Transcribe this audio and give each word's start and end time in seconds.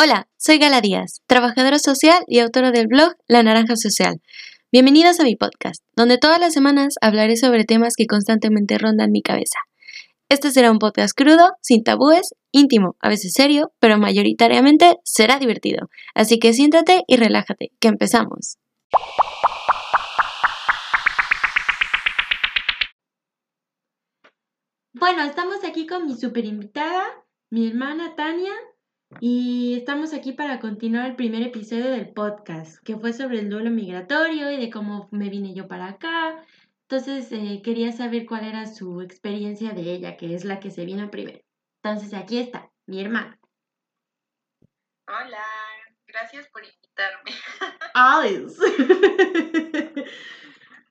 Hola, 0.00 0.28
soy 0.36 0.58
Gala 0.58 0.80
Díaz, 0.80 1.22
trabajadora 1.26 1.80
social 1.80 2.22
y 2.28 2.38
autora 2.38 2.70
del 2.70 2.86
blog 2.86 3.16
La 3.26 3.42
Naranja 3.42 3.74
Social. 3.74 4.22
Bienvenidos 4.70 5.18
a 5.18 5.24
mi 5.24 5.34
podcast, 5.34 5.82
donde 5.96 6.18
todas 6.18 6.38
las 6.38 6.52
semanas 6.52 6.94
hablaré 7.00 7.36
sobre 7.36 7.64
temas 7.64 7.94
que 7.96 8.06
constantemente 8.06 8.78
rondan 8.78 9.10
mi 9.10 9.22
cabeza. 9.22 9.58
Este 10.28 10.52
será 10.52 10.70
un 10.70 10.78
podcast 10.78 11.16
crudo, 11.16 11.50
sin 11.62 11.82
tabúes, 11.82 12.32
íntimo, 12.52 12.94
a 13.00 13.08
veces 13.08 13.32
serio, 13.32 13.72
pero 13.80 13.98
mayoritariamente 13.98 14.98
será 15.02 15.40
divertido. 15.40 15.88
Así 16.14 16.38
que 16.38 16.52
siéntate 16.52 17.02
y 17.08 17.16
relájate, 17.16 17.72
que 17.80 17.88
empezamos. 17.88 18.58
Bueno, 24.92 25.24
estamos 25.24 25.64
aquí 25.64 25.88
con 25.88 26.06
mi 26.06 26.16
super 26.16 26.44
invitada, 26.44 27.04
mi 27.50 27.66
hermana 27.66 28.14
Tania, 28.14 28.54
y 29.20 29.74
estamos 29.76 30.12
aquí 30.12 30.32
para 30.32 30.60
continuar 30.60 31.06
el 31.06 31.16
primer 31.16 31.42
episodio 31.42 31.90
del 31.90 32.12
podcast, 32.12 32.82
que 32.84 32.96
fue 32.96 33.12
sobre 33.12 33.40
el 33.40 33.48
duelo 33.48 33.70
migratorio 33.70 34.50
y 34.50 34.58
de 34.58 34.70
cómo 34.70 35.08
me 35.10 35.30
vine 35.30 35.54
yo 35.54 35.66
para 35.66 35.88
acá. 35.88 36.44
Entonces 36.82 37.32
eh, 37.32 37.60
quería 37.64 37.92
saber 37.92 38.26
cuál 38.26 38.44
era 38.44 38.66
su 38.66 39.00
experiencia 39.00 39.72
de 39.72 39.92
ella, 39.92 40.16
que 40.16 40.34
es 40.34 40.44
la 40.44 40.60
que 40.60 40.70
se 40.70 40.84
vino 40.84 41.10
primero. 41.10 41.40
Entonces 41.82 42.14
aquí 42.14 42.38
está, 42.38 42.70
mi 42.86 43.00
hermana. 43.00 43.38
Hola, 45.06 45.44
gracias 46.06 46.46
por 46.48 46.62
invitarme. 46.64 47.32
Alice. 47.94 48.58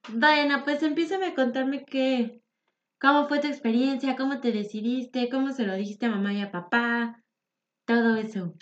Diana, 0.09 0.63
pues 0.63 0.81
empieza 0.83 1.23
a 1.23 1.35
contarme 1.35 1.85
qué, 1.85 2.41
cómo 2.99 3.27
fue 3.27 3.39
tu 3.39 3.47
experiencia, 3.47 4.15
cómo 4.15 4.39
te 4.39 4.51
decidiste, 4.51 5.29
cómo 5.29 5.51
se 5.51 5.65
lo 5.65 5.75
dijiste 5.75 6.07
a 6.07 6.09
mamá 6.09 6.33
y 6.33 6.41
a 6.41 6.51
papá, 6.51 7.21
todo 7.87 8.17
eso? 8.17 8.53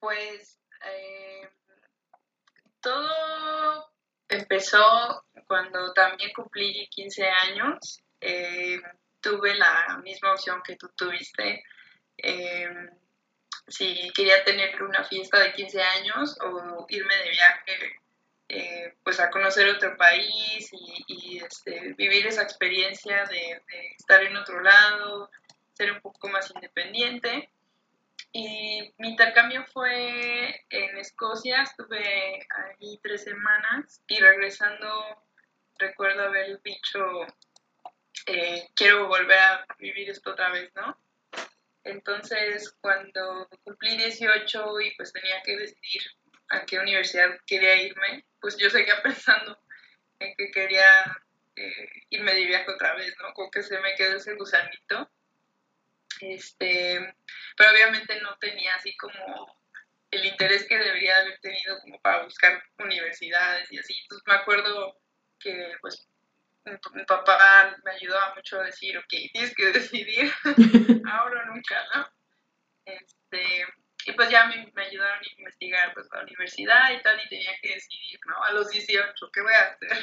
Pues 0.00 0.58
eh, 0.82 1.48
todo 2.80 3.92
empezó 4.28 5.24
cuando 5.46 5.92
también 5.92 6.32
cumplí 6.34 6.88
15 6.90 7.28
años. 7.28 8.02
Eh, 8.20 8.80
tuve 9.20 9.54
la 9.54 10.00
misma 10.02 10.32
opción 10.32 10.62
que 10.64 10.76
tú 10.76 10.88
tuviste. 10.96 11.62
Eh, 12.16 12.68
si 13.68 14.10
quería 14.14 14.42
tener 14.42 14.82
una 14.82 15.04
fiesta 15.04 15.38
de 15.38 15.52
15 15.52 15.82
años 15.82 16.38
o 16.40 16.86
irme 16.88 17.16
de 17.16 17.30
viaje 17.30 18.00
pues 19.02 19.18
a 19.18 19.28
conocer 19.28 19.68
otro 19.68 19.96
país 19.96 20.70
y, 20.72 21.38
este, 21.44 21.94
vivir 21.94 22.28
esa 22.28 22.42
experiencia 22.42 23.24
de, 23.24 23.60
estar 23.98 24.22
en 24.22 24.36
otro 24.36 24.60
lado, 24.60 25.30
ser 25.74 25.92
un 25.92 26.00
poco 26.00 26.28
más 26.28 26.50
independiente. 26.54 27.50
Y 28.38 28.92
mi 28.98 29.08
intercambio 29.08 29.64
fue 29.72 30.62
en 30.68 30.98
Escocia, 30.98 31.62
estuve 31.62 32.46
ahí 32.50 33.00
tres 33.02 33.24
semanas 33.24 34.02
y 34.08 34.20
regresando 34.20 35.24
recuerdo 35.78 36.24
haber 36.24 36.60
dicho, 36.60 37.00
eh, 38.26 38.68
quiero 38.74 39.08
volver 39.08 39.38
a 39.38 39.66
vivir 39.78 40.10
esto 40.10 40.32
otra 40.32 40.50
vez, 40.50 40.70
¿no? 40.74 41.00
Entonces, 41.82 42.76
cuando 42.82 43.48
cumplí 43.64 43.96
18 43.96 44.80
y 44.82 44.94
pues 44.96 45.14
tenía 45.14 45.40
que 45.42 45.56
decidir 45.56 46.02
a 46.50 46.66
qué 46.66 46.78
universidad 46.78 47.30
quería 47.46 47.84
irme, 47.84 48.26
pues 48.38 48.58
yo 48.58 48.68
seguía 48.68 49.00
pensando 49.02 49.58
en 50.18 50.36
que 50.36 50.50
quería 50.50 51.22
eh, 51.56 51.88
irme 52.10 52.34
de 52.34 52.44
viaje 52.44 52.70
otra 52.70 52.96
vez, 52.96 53.16
¿no? 53.18 53.32
Como 53.32 53.50
que 53.50 53.62
se 53.62 53.80
me 53.80 53.94
quedó 53.94 54.18
ese 54.18 54.34
gusanito. 54.34 55.10
Este, 56.20 57.14
pero 57.56 57.70
obviamente 57.70 58.20
no 58.20 58.36
tenía 58.38 58.74
así 58.74 58.96
como 58.96 59.60
el 60.10 60.24
interés 60.24 60.66
que 60.66 60.78
debería 60.78 61.18
haber 61.18 61.38
tenido 61.40 61.78
como 61.80 62.00
para 62.00 62.24
buscar 62.24 62.62
universidades 62.78 63.70
y 63.72 63.78
así. 63.78 63.94
Entonces 64.02 64.26
me 64.26 64.34
acuerdo 64.34 64.98
que 65.38 65.72
pues 65.80 66.08
mi, 66.64 67.04
papá 67.04 67.76
me 67.84 67.92
ayudaba 67.92 68.34
mucho 68.34 68.60
a 68.60 68.64
decir, 68.64 68.96
ok, 68.98 69.08
tienes 69.32 69.54
que 69.54 69.66
decidir 69.72 70.32
ahora 71.10 71.42
o 71.42 71.54
nunca, 71.54 71.84
¿no? 71.94 72.08
Este, 72.84 73.66
y 74.06 74.12
pues 74.12 74.30
ya 74.30 74.46
me, 74.46 74.70
me, 74.74 74.82
ayudaron 74.84 75.18
a 75.18 75.38
investigar 75.38 75.92
pues 75.94 76.06
la 76.12 76.22
universidad 76.22 76.92
y 76.92 77.02
tal 77.02 77.20
y 77.24 77.28
tenía 77.28 77.52
que 77.60 77.74
decidir, 77.74 78.20
¿no? 78.26 78.42
A 78.44 78.52
los 78.52 78.70
18, 78.70 79.30
¿qué 79.32 79.40
voy 79.42 79.52
a 79.52 79.62
hacer? 79.62 79.98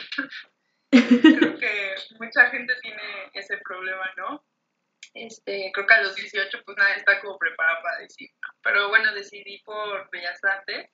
Creo 1.40 1.58
que 1.58 1.96
mucha 2.20 2.50
gente 2.50 2.76
tiene 2.82 3.32
ese 3.34 3.58
problema, 3.58 4.12
¿no? 4.18 4.43
Este, 5.14 5.72
creo 5.74 5.86
que 5.86 5.94
a 5.94 6.02
los 6.02 6.16
18 6.16 6.64
pues 6.66 6.78
nadie 6.78 6.96
está 6.96 7.22
como 7.22 7.38
preparado 7.38 7.84
para 7.84 8.00
decir, 8.00 8.32
pero 8.64 8.90
bueno, 8.90 9.14
decidí 9.14 9.60
por 9.60 10.10
Bellas 10.10 10.44
Artes 10.44 10.90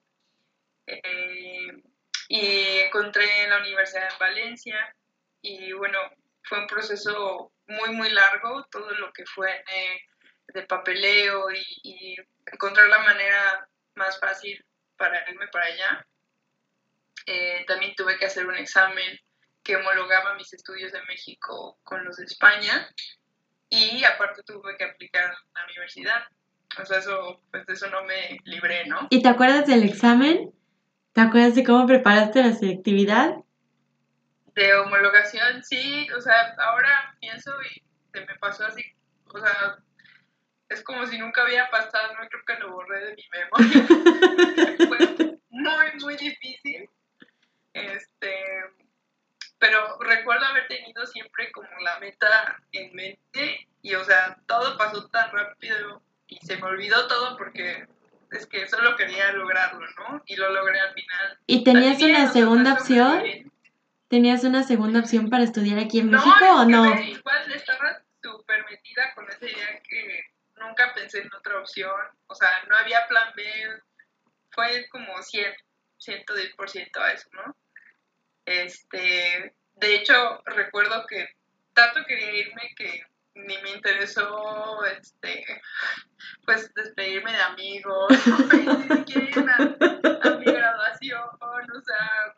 eh, 0.88 1.82
y 2.28 2.80
encontré 2.80 3.44
en 3.44 3.50
la 3.52 3.60
Universidad 3.60 4.10
de 4.12 4.18
Valencia 4.20 4.96
y 5.42 5.72
bueno, 5.72 6.00
fue 6.44 6.60
un 6.60 6.68
proceso 6.68 7.54
muy, 7.68 7.92
muy 7.92 8.10
largo, 8.10 8.66
todo 8.70 8.92
lo 8.92 9.14
que 9.14 9.26
fue 9.26 9.64
de 10.48 10.64
papeleo 10.64 11.52
y, 11.52 12.16
encontrar 12.52 12.88
la 12.88 13.00
manera 13.00 13.70
más 13.94 14.20
fácil 14.20 14.66
para 14.98 15.30
irme 15.30 15.48
para 15.50 15.66
allá. 15.66 16.08
Eh, 17.28 17.64
también 17.68 17.94
tuve 17.96 18.18
que 18.18 18.26
hacer 18.26 18.48
un 18.48 18.56
examen 18.56 19.20
que 19.64 19.76
homologaba 19.76 20.34
mis 20.34 20.52
estudios 20.52 20.92
de 20.92 21.04
México 21.04 21.80
con 21.84 22.04
los 22.04 22.18
de 22.18 22.26
España 22.26 22.90
y 23.70 24.04
aparte 24.04 24.44
tuve 24.44 24.76
que 24.78 24.84
aplicar 24.84 25.26
a 25.26 25.60
la 25.60 25.66
universidad. 25.66 26.24
O 26.82 26.86
sea, 26.86 27.00
eso, 27.00 27.42
pues 27.52 27.66
de 27.66 27.74
eso 27.74 27.90
no 27.90 28.04
me 28.04 28.40
libré, 28.44 28.86
¿no? 28.88 29.08
¿Y 29.10 29.22
te 29.22 29.30
acuerdas 29.30 29.66
del 29.66 29.84
examen? 29.84 30.54
¿Te 31.14 31.22
acuerdas 31.22 31.56
de 31.56 31.64
cómo 31.64 31.88
preparaste 31.88 32.44
la 32.44 32.54
selectividad? 32.54 33.36
De 34.54 34.74
homologación, 34.76 35.64
sí, 35.64 36.08
o 36.12 36.22
sea, 36.22 36.56
ahora 36.58 37.16
pienso 37.20 37.52
y 37.64 37.82
se 38.12 38.26
me 38.26 38.36
pasó 38.40 38.66
así, 38.66 38.84
o 39.26 39.40
sea, 39.40 39.78
es 40.70 40.84
como 40.84 41.06
si 41.08 41.18
nunca 41.18 41.42
había 41.42 41.70
pasado, 41.70 42.14
no 42.14 42.28
creo 42.30 42.46
que 42.46 42.64
lo 42.64 42.74
borré 42.74 43.06
de 43.06 43.16
mi 43.16 43.24
memoria. 43.32 43.88
Fue 44.88 45.40
muy, 45.50 45.86
muy 46.02 46.16
difícil. 46.16 46.90
Este, 47.74 48.36
pero 49.60 49.98
recuerdo 50.00 50.46
haber 50.46 50.68
tenido 50.68 51.06
siempre 51.06 51.52
como 51.52 51.70
la 51.82 52.00
meta 52.00 52.58
en 52.72 52.96
mente 52.96 53.68
y 53.82 53.96
o 53.96 54.04
sea, 54.04 54.38
todo 54.48 54.78
pasó 54.78 55.08
tan 55.10 55.32
rápido 55.32 56.02
y 56.28 56.38
se 56.46 56.58
me 56.58 56.64
olvidó 56.64 57.08
todo 57.08 57.38
porque 57.38 57.88
es 58.32 58.46
que 58.48 58.68
solo 58.68 58.96
quería 58.96 59.32
lograrlo, 59.34 59.86
¿no? 59.98 60.24
Y 60.26 60.36
lo 60.36 60.52
logré 60.52 60.80
al 60.80 60.94
final. 60.94 61.40
¿Y 61.48 61.64
tenías 61.64 62.02
una 62.02 62.32
segunda 62.32 62.74
opción? 62.74 63.24
¿Tenías 64.08 64.44
una 64.44 64.64
segunda 64.64 65.00
opción 65.00 65.30
para 65.30 65.44
estudiar 65.44 65.80
aquí 65.80 66.00
en 66.00 66.12
México 66.12 66.46
o 66.56 66.66
no? 66.66 66.86
Igual 67.00 67.52
estaba 67.54 68.02
súper 68.22 68.66
metida 68.66 69.14
con 69.14 69.30
esa 69.30 69.46
idea 69.46 69.82
que 69.88 70.26
nunca 70.56 70.94
pensé 70.94 71.22
en 71.22 71.34
otra 71.34 71.60
opción, 71.60 71.92
o 72.28 72.36
sea, 72.36 72.50
no 72.68 72.76
había 72.78 73.08
plan 73.08 73.32
B, 73.36 73.44
fue 74.52 74.88
como 74.90 75.22
100, 75.22 75.54
110% 76.00 76.98
a 76.98 77.12
eso, 77.14 77.30
¿no? 77.34 77.56
Este, 78.50 79.54
de 79.76 79.96
hecho, 79.96 80.42
recuerdo 80.44 81.06
que 81.06 81.30
tanto 81.76 82.04
quería 82.08 82.32
irme 82.32 82.74
que 82.76 83.04
ni 83.36 83.56
me 83.60 83.70
interesó, 83.74 84.84
este, 84.86 85.46
pues 86.46 86.74
despedirme 86.74 87.32
de 87.32 87.42
amigos, 87.42 88.08
ni 88.90 88.98
siquiera 88.98 89.30
irme 89.30 89.54
a, 89.54 90.30
mi 90.32 90.46
graduación, 90.46 91.30
o 91.40 91.82
sea, 91.82 92.34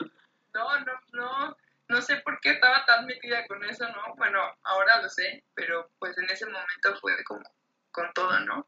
no, 0.53 0.79
no, 0.81 1.01
no, 1.13 1.57
no 1.87 2.01
sé 2.01 2.17
por 2.17 2.41
qué 2.41 2.51
estaba 2.51 2.85
tan 2.85 3.05
metida 3.05 3.47
con 3.47 3.63
eso, 3.63 3.87
¿no? 3.87 4.13
Bueno, 4.17 4.41
ahora 4.63 5.01
lo 5.01 5.07
sé, 5.07 5.45
pero 5.53 5.89
pues 5.97 6.17
en 6.17 6.29
ese 6.29 6.45
momento 6.45 6.93
fue 6.99 7.23
como 7.23 7.49
con 7.91 8.11
todo, 8.11 8.37
¿no? 8.41 8.67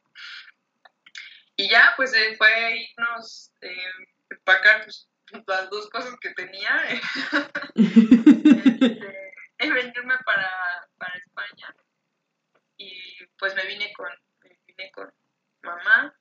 Y 1.58 1.70
ya, 1.70 1.94
pues 1.98 2.16
fue 2.38 2.78
irnos, 2.78 3.52
eh, 3.60 3.92
empacar 4.30 4.86
pues, 4.86 5.10
las 5.48 5.70
dos 5.70 5.90
cosas 5.90 6.16
que 6.20 6.34
tenía, 6.34 6.84
este, 7.76 9.34
es 9.58 9.74
venirme 9.74 10.16
para, 10.26 10.86
para 10.98 11.18
España. 11.18 11.74
Y 12.78 13.26
pues 13.38 13.56
me 13.56 13.66
vine 13.66 13.94
con, 13.94 14.10
me 14.44 14.60
vine 14.68 14.92
con 14.92 15.14
mamá. 15.64 16.16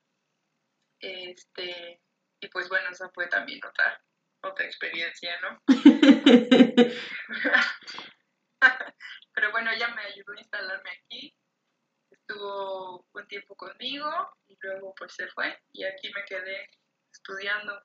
Este, 1.01 2.01
y 2.41 2.49
pues 2.49 2.69
bueno, 2.69 2.91
esa 2.91 3.09
fue 3.11 3.27
también 3.29 3.61
otra, 3.65 4.03
otra 4.43 4.67
experiencia, 4.67 5.41
¿no? 5.41 5.63
Pero 9.35 9.51
bueno, 9.51 9.73
ella 9.73 9.89
me 9.89 10.03
ayudó 10.03 10.33
a 10.33 10.39
instalarme 10.39 10.91
aquí. 10.91 11.35
Estuvo 12.11 13.07
un 13.13 13.27
tiempo 13.27 13.57
conmigo 13.57 14.09
y 14.47 14.57
luego 14.61 14.95
pues 14.97 15.13
se 15.15 15.27
fue 15.29 15.59
y 15.73 15.85
aquí 15.85 16.13
me 16.15 16.25
quedé 16.25 16.69
estudiando 17.13 17.83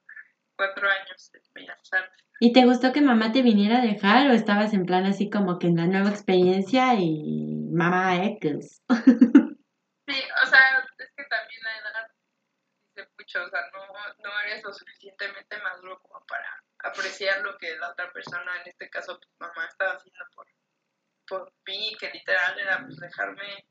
cuatro 0.57 0.89
años 0.89 1.31
de 1.31 1.41
Bellas 1.53 1.93
Artes. 1.93 2.25
¿Y 2.39 2.53
te 2.53 2.65
gustó 2.65 2.91
que 2.91 3.01
mamá 3.01 3.31
te 3.31 3.41
viniera 3.41 3.79
a 3.79 3.85
dejar 3.85 4.29
o 4.29 4.33
estabas 4.33 4.73
en 4.73 4.85
plan 4.85 5.05
así 5.05 5.29
como 5.29 5.57
que 5.59 5.67
en 5.67 5.77
la 5.77 5.87
nueva 5.87 6.09
experiencia 6.09 6.93
y 6.95 7.69
mamá 7.71 8.23
X? 8.25 8.83
sí, 8.89 10.17
o 10.43 10.45
sea, 10.45 10.85
es 10.97 11.11
que 11.15 11.23
también 11.23 11.63
la 11.63 11.77
edad 11.77 12.11
mucho, 13.17 13.43
o 13.43 13.49
sea, 13.49 13.61
no, 13.73 13.85
no 14.23 14.39
eres 14.41 14.63
lo 14.63 14.73
suficientemente 14.73 15.57
maduro 15.61 15.99
como 16.01 16.23
para 16.25 16.63
apreciar 16.79 17.41
lo 17.41 17.57
que 17.57 17.77
la 17.77 17.91
otra 17.91 18.11
persona, 18.11 18.61
en 18.61 18.69
este 18.69 18.89
caso 18.89 19.19
pues, 19.19 19.29
mamá, 19.39 19.65
estaba 19.65 19.93
haciendo 19.93 20.25
por, 20.35 20.47
por 21.27 21.53
mí, 21.65 21.95
que 21.99 22.09
literal 22.09 22.59
era 22.59 22.81
pues 22.81 22.97
dejarme 22.97 23.67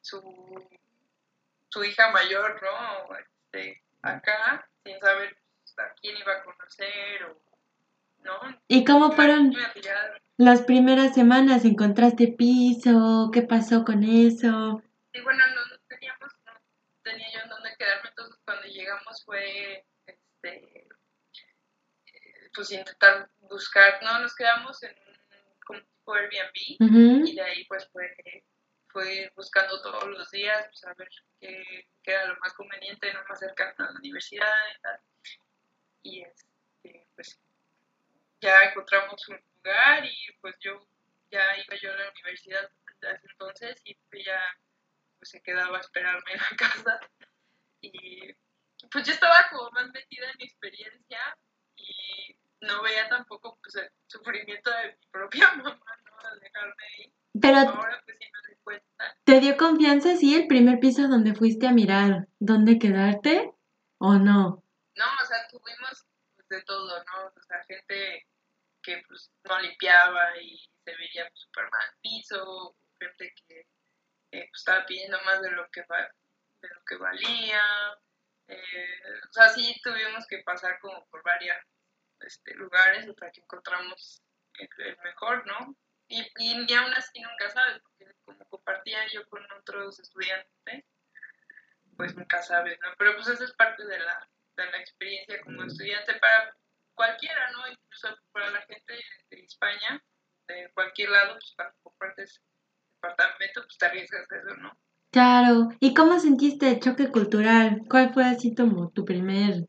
su, 0.00 0.20
su 1.68 1.84
hija 1.84 2.10
mayor, 2.10 2.60
¿no? 2.62 3.16
Este, 3.16 3.82
acá, 4.02 4.68
sin 4.84 4.98
saber 5.00 5.36
a 5.78 5.94
quién 6.00 6.16
iba 6.16 6.32
a 6.32 6.44
conocer 6.44 7.24
o, 7.24 7.42
¿no? 8.22 8.60
¿Y 8.68 8.84
cómo 8.84 9.12
fueron 9.12 9.54
las 10.36 10.62
primeras 10.62 11.14
semanas? 11.14 11.64
¿Encontraste 11.64 12.28
piso? 12.28 13.30
¿Qué 13.32 13.42
pasó 13.42 13.84
con 13.84 14.04
eso? 14.04 14.82
Y 15.12 15.20
bueno, 15.20 15.44
no, 15.54 15.78
teníamos, 15.88 16.32
no 16.46 16.52
tenía 17.02 17.26
yo 17.32 17.40
en 17.40 17.48
dónde 17.48 17.70
quedarme, 17.78 18.08
entonces 18.08 18.40
cuando 18.44 18.66
llegamos 18.66 19.24
fue, 19.24 19.86
este, 20.06 20.88
pues 22.54 22.72
intentar 22.72 23.30
buscar, 23.40 24.02
no, 24.02 24.20
nos 24.20 24.34
quedamos 24.34 24.82
en 24.82 24.94
un 25.68 25.80
tipo 25.80 26.14
Airbnb 26.14 27.26
y 27.26 27.34
de 27.34 27.42
ahí 27.42 27.64
pues 27.66 27.88
fue, 27.92 28.14
fue 28.88 29.14
ir 29.14 29.32
buscando 29.36 29.80
todos 29.82 30.06
los 30.08 30.30
días, 30.30 30.66
pues 30.66 30.84
a 30.84 30.94
ver 30.94 31.08
qué, 31.40 31.88
qué 32.02 32.12
era 32.12 32.26
lo 32.26 32.36
más 32.40 32.52
conveniente, 32.54 33.12
no 33.12 33.20
más 33.28 33.38
cercano 33.38 33.74
a 33.78 33.92
la 33.92 33.98
universidad 33.98 34.46
y 34.76 34.80
tal. 34.80 35.00
Y 36.02 36.22
este, 36.22 37.06
pues 37.14 37.38
ya 38.40 38.58
encontramos 38.64 39.28
un 39.28 39.40
lugar 39.64 40.04
y 40.04 40.32
pues 40.40 40.56
yo 40.60 40.86
ya 41.30 41.56
iba 41.56 41.76
yo 41.80 41.92
a 41.92 41.96
la 41.96 42.10
universidad 42.10 42.70
desde 43.00 43.14
ese 43.16 43.26
entonces 43.30 43.80
y 43.84 43.96
ella 44.12 44.40
pues 45.18 45.30
se 45.30 45.40
quedaba 45.40 45.78
a 45.78 45.80
esperarme 45.80 46.32
en 46.32 46.38
la 46.38 46.56
casa 46.56 47.00
y 47.80 48.34
pues 48.90 49.06
yo 49.06 49.12
estaba 49.12 49.46
como 49.50 49.70
más 49.70 49.90
metida 49.92 50.30
en 50.30 50.36
mi 50.38 50.44
experiencia 50.44 51.18
y 51.76 52.36
no 52.60 52.82
veía 52.82 53.08
tampoco 53.08 53.58
pues 53.62 53.76
el 53.76 53.90
sufrimiento 54.06 54.70
de 54.70 54.88
mi 54.88 55.06
propia 55.10 55.52
mamá, 55.56 55.80
¿no? 56.04 56.28
Al 56.28 56.40
dejarme 56.40 56.84
ahí. 56.98 57.14
Pero 57.40 57.56
Ahora 57.56 58.02
pues 58.04 58.16
sí 58.18 58.26
me 58.32 58.48
doy 58.48 58.58
cuenta. 58.62 59.16
¿te 59.24 59.40
dio 59.40 59.56
confianza, 59.56 60.16
sí, 60.16 60.34
el 60.34 60.46
primer 60.46 60.78
piso 60.80 61.08
donde 61.08 61.34
fuiste 61.34 61.66
a 61.66 61.72
mirar 61.72 62.28
dónde 62.38 62.78
quedarte 62.78 63.52
o 63.98 64.14
no? 64.14 64.61
No, 64.96 65.04
o 65.22 65.26
sea, 65.26 65.46
tuvimos 65.48 66.06
pues, 66.34 66.48
de 66.48 66.62
todo, 66.62 67.04
¿no? 67.04 67.26
O 67.26 67.42
sea, 67.42 67.64
gente 67.64 68.26
que 68.82 69.02
pues 69.06 69.30
no 69.44 69.60
limpiaba 69.60 70.36
y 70.38 70.58
se 70.84 70.96
veía 70.96 71.28
pues, 71.28 71.40
súper 71.40 71.70
mal 71.70 71.88
piso, 72.02 72.76
gente 72.98 73.34
que 73.46 73.60
eh, 73.60 74.48
pues, 74.48 74.60
estaba 74.60 74.84
pidiendo 74.86 75.20
más 75.22 75.40
de 75.42 75.50
lo 75.52 75.70
que, 75.70 75.80
de 75.80 76.68
lo 76.68 76.84
que 76.84 76.96
valía. 76.96 77.62
Eh, 78.48 79.00
o 79.28 79.32
sea, 79.32 79.48
sí 79.48 79.80
tuvimos 79.82 80.26
que 80.26 80.42
pasar 80.42 80.78
como 80.80 81.06
por 81.06 81.22
varios 81.22 81.56
este, 82.20 82.54
lugares 82.54 83.08
hasta 83.08 83.30
que 83.30 83.40
encontramos 83.40 84.22
el, 84.58 84.68
el 84.78 84.98
mejor, 84.98 85.46
¿no? 85.46 85.76
Y, 86.08 86.20
y, 86.38 86.66
y 86.68 86.74
aún 86.74 86.92
así 86.92 87.20
nunca 87.20 87.48
sabes, 87.50 87.80
porque 87.80 88.12
como 88.24 88.44
compartía 88.46 89.06
yo 89.08 89.26
con 89.28 89.50
otros 89.52 89.98
estudiantes, 89.98 90.84
pues 91.96 92.14
nunca 92.14 92.42
sabes, 92.42 92.78
¿no? 92.80 92.88
Pero 92.98 93.14
pues 93.14 93.28
eso 93.28 93.44
es 93.44 93.52
parte 93.54 93.84
de 93.86 93.98
la, 93.98 94.28
de 94.56 94.70
la 94.70 94.78
experiencia 94.78 95.40
como 95.42 95.64
estudiante 95.64 96.14
para 96.14 96.54
cualquiera, 96.94 97.50
¿no? 97.52 97.68
Incluso 97.68 98.08
para 98.32 98.50
la 98.50 98.62
gente 98.62 98.94
de 99.30 99.40
España, 99.40 100.02
de 100.48 100.70
cualquier 100.74 101.10
lado, 101.10 101.34
pues 101.34 101.52
cuando 101.56 101.74
compartes 101.82 102.42
departamento, 102.94 103.62
pues 103.62 103.78
te 103.78 103.86
arriesgas 103.86 104.30
a 104.30 104.36
eso, 104.36 104.56
¿no? 104.56 104.78
Claro. 105.10 105.68
¿Y 105.78 105.92
cómo 105.92 106.18
sentiste 106.18 106.68
el 106.70 106.80
choque 106.80 107.10
cultural? 107.10 107.82
¿Cuál 107.88 108.12
fue 108.14 108.24
así 108.24 108.54
como 108.54 108.90
tu 108.90 109.04
primer... 109.04 109.66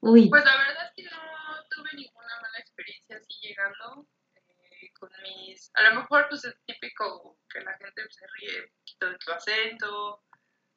Uy, 0.00 0.30
Pues 0.30 0.44
la 0.44 0.56
verdad 0.56 0.86
es 0.86 0.92
que 0.96 1.04
no 1.04 1.20
tuve 1.70 1.90
ninguna 1.94 2.40
mala 2.40 2.58
experiencia 2.58 3.16
así 3.16 3.34
llegando 3.40 4.06
eh, 4.34 4.90
con 4.98 5.10
mis... 5.22 5.70
A 5.74 5.82
lo 5.90 6.00
mejor 6.00 6.26
pues 6.28 6.44
es 6.44 6.56
típico 6.64 7.38
que 7.48 7.60
la 7.60 7.76
gente 7.76 8.02
se 8.08 8.26
ríe 8.38 8.62
un 8.62 8.70
poquito 8.78 9.10
de 9.10 9.18
tu 9.18 9.32
acento 9.32 10.22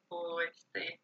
o 0.10 0.42
este... 0.42 1.02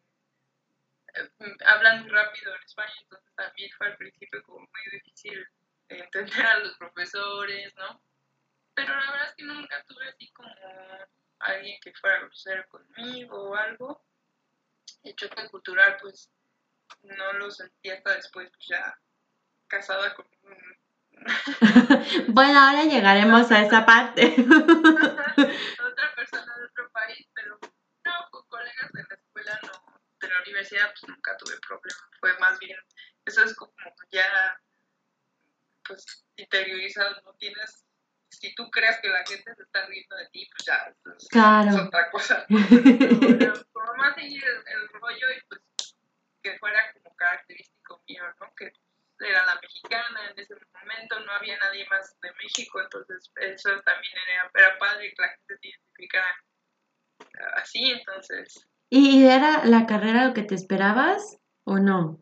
eh, 1.14 1.30
hablan 1.66 2.02
muy 2.02 2.10
rápido 2.10 2.54
en 2.54 2.62
España, 2.62 2.92
entonces 3.02 3.34
también 3.34 3.70
fue 3.76 3.86
al 3.88 3.96
principio 3.96 4.42
como 4.44 4.60
muy 4.60 4.90
difícil 4.92 5.46
entender 5.88 6.46
a 6.46 6.58
los 6.58 6.76
profesores, 6.78 7.74
¿no? 7.76 8.00
Pero 8.74 8.94
la 8.94 9.10
verdad 9.10 9.28
es 9.28 9.34
que 9.34 9.44
nunca 9.44 9.84
tuve 9.84 10.08
así 10.08 10.30
como 10.32 10.48
alguien 11.40 11.78
que 11.82 11.92
fuera 11.94 12.20
grosero 12.20 12.66
conmigo 12.68 13.50
o 13.50 13.54
algo. 13.54 14.02
El 15.02 15.14
choque 15.16 15.48
cultural 15.50 15.96
pues 16.00 16.30
no 17.02 17.32
lo 17.34 17.50
sentí 17.50 17.90
hasta 17.90 18.14
después, 18.14 18.50
pues 18.54 18.66
ya 18.68 18.98
casada 19.68 20.14
con 20.14 20.26
un- 20.44 20.76
bueno, 22.28 22.58
ahora 22.58 22.84
llegaremos 22.84 23.50
a 23.52 23.62
esa 23.62 23.84
parte. 23.86 24.34
Universidad 30.42 30.92
pues 30.92 31.08
nunca 31.10 31.36
tuve 31.38 31.58
problema, 31.66 32.08
fue 32.20 32.38
más 32.38 32.58
bien, 32.58 32.78
eso 33.24 33.42
es 33.44 33.54
como 33.54 33.72
ya 34.10 34.60
pues 35.86 36.24
interiorizado, 36.36 37.20
no 37.22 37.34
tienes, 37.34 37.84
si 38.28 38.54
tú 38.54 38.70
crees 38.70 38.98
que 39.00 39.08
la 39.08 39.24
gente 39.26 39.54
se 39.54 39.62
está 39.62 39.86
riendo 39.86 40.16
de 40.16 40.28
ti, 40.28 40.48
pues 40.54 40.64
ya, 40.66 40.76
eso 40.90 41.16
es, 41.16 41.28
Claro. 41.28 41.70
es 41.70 41.76
otra 41.76 42.10
cosa. 42.10 42.46
Pero 42.48 43.16
bueno, 43.16 43.52
como 43.72 43.94
más 43.94 44.14
seguir 44.14 44.42
el, 44.44 44.56
el 44.56 44.88
rollo 44.90 45.26
y 45.36 45.40
pues 45.48 45.60
que 46.42 46.58
fuera 46.58 46.92
como 46.94 47.14
característico 47.16 48.02
mío, 48.08 48.22
¿no? 48.40 48.52
Que 48.56 48.72
era 49.20 49.44
la 49.46 49.60
mexicana 49.60 50.30
en 50.30 50.38
ese 50.38 50.54
momento, 50.72 51.20
no 51.20 51.32
había 51.32 51.56
nadie 51.58 51.86
más 51.88 52.18
de 52.20 52.32
México, 52.34 52.80
entonces 52.80 53.30
eso 53.36 53.80
también 53.82 54.14
era, 54.28 54.50
era 54.54 54.78
padre 54.78 55.12
que 55.14 55.22
la 55.22 55.28
gente 55.28 55.58
se 55.58 55.68
identificara 55.68 56.36
así, 57.54 57.90
entonces 57.92 58.68
¿Y 58.94 59.24
era 59.24 59.64
la 59.64 59.86
carrera 59.86 60.26
lo 60.26 60.34
que 60.34 60.42
te 60.42 60.54
esperabas 60.54 61.38
o 61.64 61.78
no? 61.78 62.20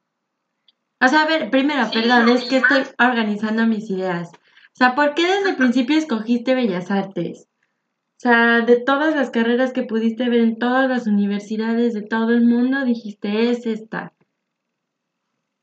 O 1.00 1.09
sea, 1.09 1.23
a 1.23 1.27
ver, 1.27 1.50
primero, 1.50 1.87
Sí, 1.87 1.95
perdón, 1.95 2.29
es 2.29 2.45
que 2.49 2.59
estoy 2.59 2.85
organizando 2.97 3.67
mis 3.67 3.91
ideas. 3.91 4.31
O 4.33 4.77
sea, 4.77 4.95
¿por 4.95 5.15
qué 5.17 5.27
desde 5.27 5.50
el 5.50 5.57
principio 5.57 5.99
escogiste 5.99 6.55
Bellas 6.55 6.93
Artes? 6.93 7.49
O 7.49 8.19
sea, 8.19 8.61
de 8.61 8.81
todas 8.81 9.17
las 9.17 9.31
carreras 9.31 9.73
que 9.73 9.83
pudiste 9.83 10.29
ver 10.29 10.39
en 10.39 10.61
todas 10.61 10.89
las 10.89 11.09
universidades 11.09 11.93
de 11.93 12.03
todo 12.03 12.31
el 12.31 12.43
mundo, 12.43 12.85
dijiste, 12.85 13.50
es 13.50 13.67
esta. 13.67 14.12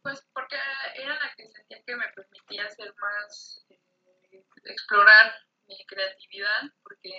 Pues 0.02 0.28
porque 0.34 0.58
era 1.02 1.14
la 1.14 1.34
que 1.38 1.48
sentía 1.48 1.84
que 1.86 1.96
me 1.96 2.08
permitía 2.16 2.66
hacer 2.66 2.94
más, 3.00 3.66
eh, 3.70 4.44
explorar 4.66 5.32
mi 5.68 5.78
creatividad, 5.86 6.64
porque 6.84 7.12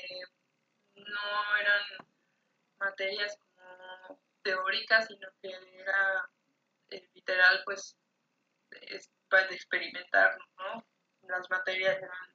no 0.95 1.57
eran 1.59 2.07
materias 2.79 3.39
como 3.89 4.21
teóricas, 4.43 5.07
sino 5.07 5.29
que 5.41 5.49
era 5.49 6.31
eh, 6.91 7.09
literal, 7.15 7.63
pues, 7.65 7.97
es 8.71 9.11
para 9.29 9.51
experimentar, 9.51 10.39
¿no? 10.57 10.87
Las 11.23 11.49
materias 11.51 11.97
eran 11.97 12.35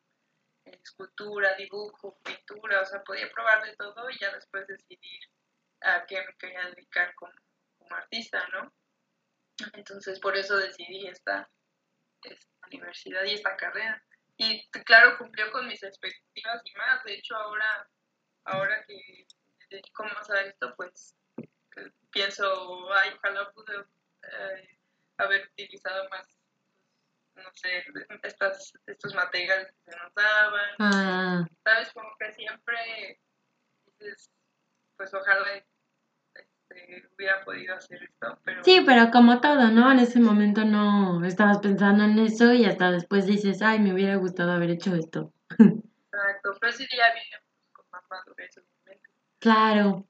escultura, 0.66 1.56
dibujo, 1.56 2.18
pintura, 2.24 2.82
o 2.82 2.86
sea, 2.86 3.04
podía 3.04 3.30
probar 3.32 3.66
de 3.66 3.76
todo 3.76 4.10
y 4.10 4.18
ya 4.20 4.32
después 4.34 4.66
decidir 4.68 5.22
a 5.82 6.06
qué 6.06 6.24
me 6.26 6.36
quería 6.38 6.70
dedicar 6.70 7.14
como, 7.16 7.34
artista, 7.90 8.48
¿no? 8.54 8.74
Entonces, 9.74 10.20
por 10.20 10.36
eso 10.36 10.58
decidí 10.58 11.06
esta, 11.08 11.50
esta 12.24 12.68
universidad 12.68 13.24
y 13.26 13.34
esta 13.34 13.56
carrera. 13.56 14.02
Y 14.38 14.68
claro, 14.86 15.18
cumplió 15.18 15.52
con 15.52 15.68
mis 15.68 15.84
expectativas 15.84 16.62
y 16.66 16.74
más. 16.78 17.04
De 17.04 17.14
hecho, 17.16 17.36
ahora, 17.36 17.88
ahora 18.46 18.84
que 18.88 18.96
me 18.96 19.66
dedico 19.70 20.04
más 20.06 20.30
a 20.32 20.42
esto, 20.42 20.74
pues 20.76 21.16
pienso, 22.12 22.92
ay, 22.94 23.12
ojalá 23.18 23.52
pude 23.52 23.74
eh, 24.24 24.80
haber 25.18 25.48
utilizado 25.52 26.08
más, 26.10 26.38
no 27.36 27.50
sé, 27.54 27.84
estas, 28.24 28.74
estos 28.86 29.14
materiales 29.16 29.72
que 29.72 29.92
se 29.92 29.98
nos 29.98 30.14
daban. 30.14 30.70
Ah, 30.80 31.48
¿Sabes? 31.64 31.92
Como 31.94 32.10
que 32.20 32.32
siempre 32.34 33.20
dices, 33.86 34.30
pues 34.98 35.14
ojalá 35.14 35.64
este, 36.36 37.10
hubiera 37.16 37.44
podido 37.44 37.76
hacer 37.76 38.04
esto, 38.04 38.40
pero... 38.44 38.64
sí, 38.64 38.84
pero 38.86 39.12
como 39.12 39.42
todo, 39.42 39.70
¿no? 39.70 39.92
En 39.92 40.00
ese 40.00 40.20
momento 40.20 40.64
no 40.66 41.26
estabas 41.26 41.60
pensando 41.60 42.04
en 42.04 42.20
eso 42.20 42.54
y 42.54 42.66
hasta 42.66 42.92
después 42.92 43.26
dices, 43.26 43.62
ay, 43.62 43.80
me 43.80 43.94
hubiera 43.94 44.16
gustado 44.16 44.52
haber 44.52 44.70
hecho 44.72 44.96
esto. 44.96 45.34
Exacto, 45.50 46.54
pero 46.60 46.72
sí 46.72 46.88
ya 46.92 47.12
pues, 47.14 47.44
con 47.72 47.86
más 47.92 48.04
madurez. 48.10 48.56
Claro. 49.40 50.08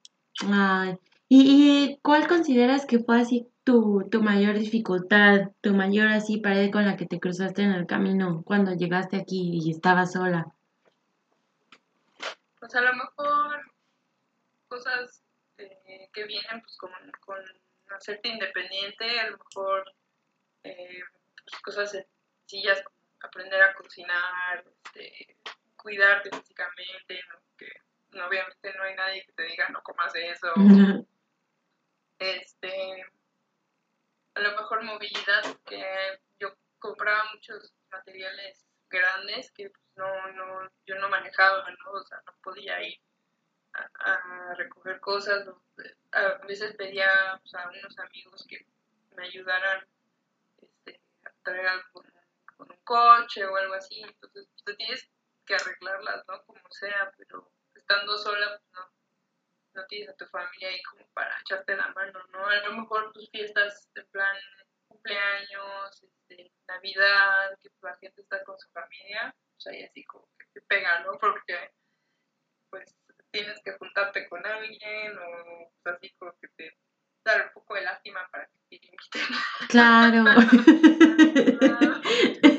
Ay. 0.52 0.98
¿Y, 1.30 2.00
cuál 2.04 2.28
consideras 2.28 2.86
que 2.86 3.00
fue 3.00 3.20
así 3.20 3.50
tu, 3.64 4.08
tu 4.12 4.22
mayor 4.22 4.58
dificultad, 4.58 5.52
tu 5.62 5.74
mayor 5.74 6.08
así 6.08 6.38
pared 6.38 6.72
con 6.72 6.86
la 6.86 6.98
que 6.98 7.06
te 7.06 7.20
cruzaste 7.20 7.64
en 7.64 7.72
el 7.72 7.88
camino 7.88 8.44
cuando 8.46 8.74
llegaste 8.74 9.18
aquí 9.18 9.60
y 9.64 9.72
estabas 9.72 10.14
sola? 10.14 10.54
Pues 12.60 12.76
a 12.76 12.82
lo 12.82 12.94
mejor 12.94 13.72
cosas 14.68 15.24
eh, 15.58 16.10
que 16.14 16.26
vienen 16.26 16.62
pues 16.62 16.78
con, 16.78 16.92
con 17.26 17.38
hacerte 17.96 18.30
independiente, 18.30 19.20
a 19.20 19.30
lo 19.30 19.38
mejor 19.38 19.84
eh, 20.64 21.02
pues, 21.44 21.62
cosas 21.62 21.92
sencillas 22.48 22.82
como 22.84 22.98
aprender 23.22 23.62
a 23.62 23.74
cocinar, 23.74 24.64
este, 24.66 25.38
cuidarte 25.76 26.30
físicamente, 26.30 27.20
que 27.58 27.68
obviamente 28.14 28.74
no 28.78 28.84
hay 28.84 28.96
nadie 28.96 29.26
que 29.26 29.32
te 29.34 29.44
diga 29.44 29.70
no 29.70 29.82
comas 29.82 30.14
eso. 30.16 30.54
Este, 32.32 33.06
a 34.36 34.40
lo 34.40 34.52
mejor 34.52 34.84
movilidad, 34.84 35.44
que 35.66 35.84
yo 36.40 36.56
compraba 36.80 37.24
muchos 37.34 37.74
materiales 37.92 38.66
grandes 38.90 39.52
que 39.52 39.70
pues, 39.70 39.84
no, 39.96 40.32
no, 40.34 40.72
yo 40.86 40.96
no 40.96 41.10
manejaba, 41.10 41.70
¿no? 41.70 41.92
O 41.92 42.04
sea, 42.04 42.22
no 42.26 42.34
podía 42.44 42.82
ir 42.84 43.00
a, 43.74 44.54
recoger 44.56 45.00
cosas. 45.00 45.48
A 46.12 46.46
veces 46.46 46.76
pedía 46.76 47.40
pues, 47.42 47.54
a 47.56 47.70
unos 47.70 47.98
amigos 48.00 48.46
que 48.48 48.66
me 49.16 49.26
ayudaran 49.26 49.86
este, 50.62 51.02
a 51.26 51.32
traer 51.44 51.68
algo 51.68 51.88
con, 51.92 52.14
un 52.60 52.78
coche 52.84 53.46
o 53.46 53.56
algo 53.56 53.74
así. 53.74 54.02
Entonces, 54.02 54.48
pues, 54.64 54.78
tienes 54.78 55.10
que 55.46 55.56
arreglarlas, 55.56 56.24
¿no? 56.28 56.44
Como 56.46 56.72
sea, 56.72 57.12
pero 57.18 57.52
estando 57.76 58.18
sola, 58.18 58.48
pues 58.50 58.72
no, 58.74 58.92
no 59.74 59.86
tienes 59.88 60.10
a 60.10 60.16
tu 60.16 60.26
familia 60.28 60.70
ahí 60.70 60.82
como 60.84 61.06
para 61.14 61.40
echarte 61.40 61.76
la 61.76 61.88
mano, 61.90 62.20
¿no? 62.32 62.46
A 62.46 62.56
lo 62.68 62.74
mejor 62.74 63.12
tus 63.14 63.30
fiestas 63.32 63.90
en 63.96 64.06
plan 64.08 64.36
cumpleaños, 64.88 66.04
este, 66.04 66.52
Navidad, 66.68 67.58
que 67.62 67.70
la 67.82 67.96
gente 67.98 68.22
está 68.22 68.44
con 68.44 68.58
su 68.60 68.70
familia, 68.72 69.36
pues 69.56 69.68
ahí 69.68 69.84
así 69.84 70.04
como 70.06 70.28
que 70.38 70.46
te 70.54 70.62
pega, 70.62 71.00
¿no? 71.02 71.18
Porque 71.20 71.72
pues 72.70 72.96
tienes 73.32 73.60
que 73.64 73.74
juntarte 73.74 74.30
con 74.30 74.46
alguien 74.46 75.18
o 75.18 75.72
pues, 75.82 75.96
así 75.96 76.14
como 76.18 76.34
que 76.40 76.48
te 76.50 76.78
dar 77.26 77.46
un 77.48 77.54
poco 77.54 77.76
de 77.76 77.82
lástima 77.82 78.28
para 78.32 78.48
que 78.48 78.58
te 78.70 78.76
inviten. 78.76 79.22
Claro. 79.70 80.24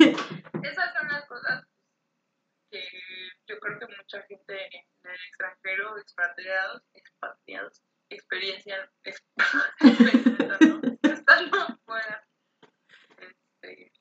yo 3.54 3.60
creo 3.60 3.78
que 3.78 3.86
mucha 3.96 4.22
gente 4.22 4.54
en 4.76 5.10
el 5.10 5.16
extranjero, 5.28 5.98
expatriados, 5.98 6.82
expatriados, 6.94 7.82
experiencia, 8.08 8.90
estando 11.02 11.58
afuera. 11.60 12.26
Este, 13.18 13.92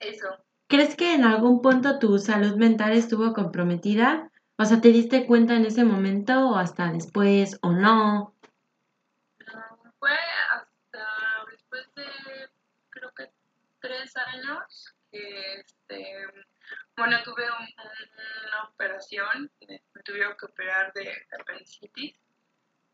eso. 0.00 0.44
¿Crees 0.68 0.96
que 0.96 1.14
en 1.14 1.24
algún 1.24 1.62
punto 1.62 1.98
tu 1.98 2.18
salud 2.18 2.56
mental 2.56 2.92
estuvo 2.92 3.32
comprometida? 3.32 4.30
O 4.58 4.64
sea, 4.64 4.80
¿te 4.80 4.88
diste 4.88 5.26
cuenta 5.26 5.54
en 5.54 5.66
ese 5.66 5.84
momento 5.84 6.50
o 6.50 6.56
hasta 6.56 6.92
después 6.92 7.58
o 7.62 7.72
no? 7.72 8.34
fue 9.98 10.16
hasta 10.50 11.06
después 11.50 11.94
de 11.94 12.04
creo 12.90 13.12
que 13.14 13.30
tres 13.80 14.16
años 14.16 14.94
este 15.12 16.26
bueno 16.96 17.22
tuve 17.22 17.44
una 17.44 18.64
operación 18.64 19.50
me 19.68 20.02
tuvieron 20.04 20.36
que 20.36 20.46
operar 20.46 20.92
de 20.94 21.26
apendicitis 21.38 22.16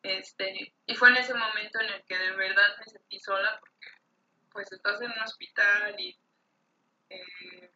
este 0.02 0.74
y 0.86 0.94
fue 0.94 1.10
en 1.10 1.16
ese 1.16 1.34
momento 1.34 1.80
en 1.80 1.92
el 1.92 2.04
que 2.04 2.18
de 2.18 2.32
verdad 2.32 2.76
me 2.78 2.86
sentí 2.86 3.18
sola 3.20 3.58
porque 3.60 3.88
pues 4.52 4.72
estás 4.72 5.00
en 5.00 5.10
un 5.10 5.18
hospital 5.20 5.94
y 5.98 6.18
eh, 7.10 7.72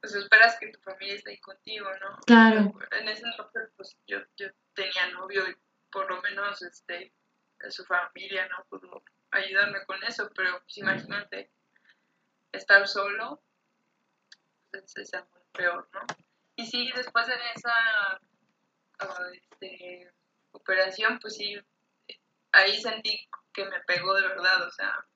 pues 0.00 0.14
esperas 0.14 0.58
que 0.58 0.68
tu 0.68 0.80
familia 0.80 1.14
esté 1.14 1.30
ahí 1.30 1.38
contigo, 1.38 1.86
¿no? 2.00 2.18
Claro. 2.26 2.72
En 2.92 3.08
ese 3.08 3.22
entonces, 3.26 3.68
pues 3.76 3.96
yo, 4.06 4.18
yo 4.36 4.48
tenía 4.74 5.10
novio 5.12 5.48
y 5.48 5.54
por 5.92 6.08
lo 6.10 6.22
menos 6.22 6.62
este, 6.62 7.12
su 7.68 7.84
familia 7.84 8.48
no 8.48 8.64
pudo 8.70 9.02
ayudarme 9.30 9.84
con 9.84 10.02
eso, 10.04 10.30
pero 10.34 10.60
pues 10.62 10.78
imagínate 10.78 11.50
estar 12.52 12.88
solo, 12.88 13.42
pues 14.70 14.96
es, 14.96 15.12
muy 15.12 15.42
peor, 15.52 15.88
¿no? 15.92 16.00
Y 16.56 16.66
sí, 16.66 16.90
después 16.94 17.26
de 17.26 17.34
esa 17.54 18.20
este, 19.32 20.12
operación, 20.52 21.18
pues 21.20 21.36
sí, 21.36 21.58
ahí 22.52 22.80
sentí 22.80 23.28
que 23.52 23.64
me 23.64 23.80
pegó 23.86 24.14
de 24.14 24.28
verdad, 24.28 24.66
o 24.66 24.70
sea, 24.70 25.06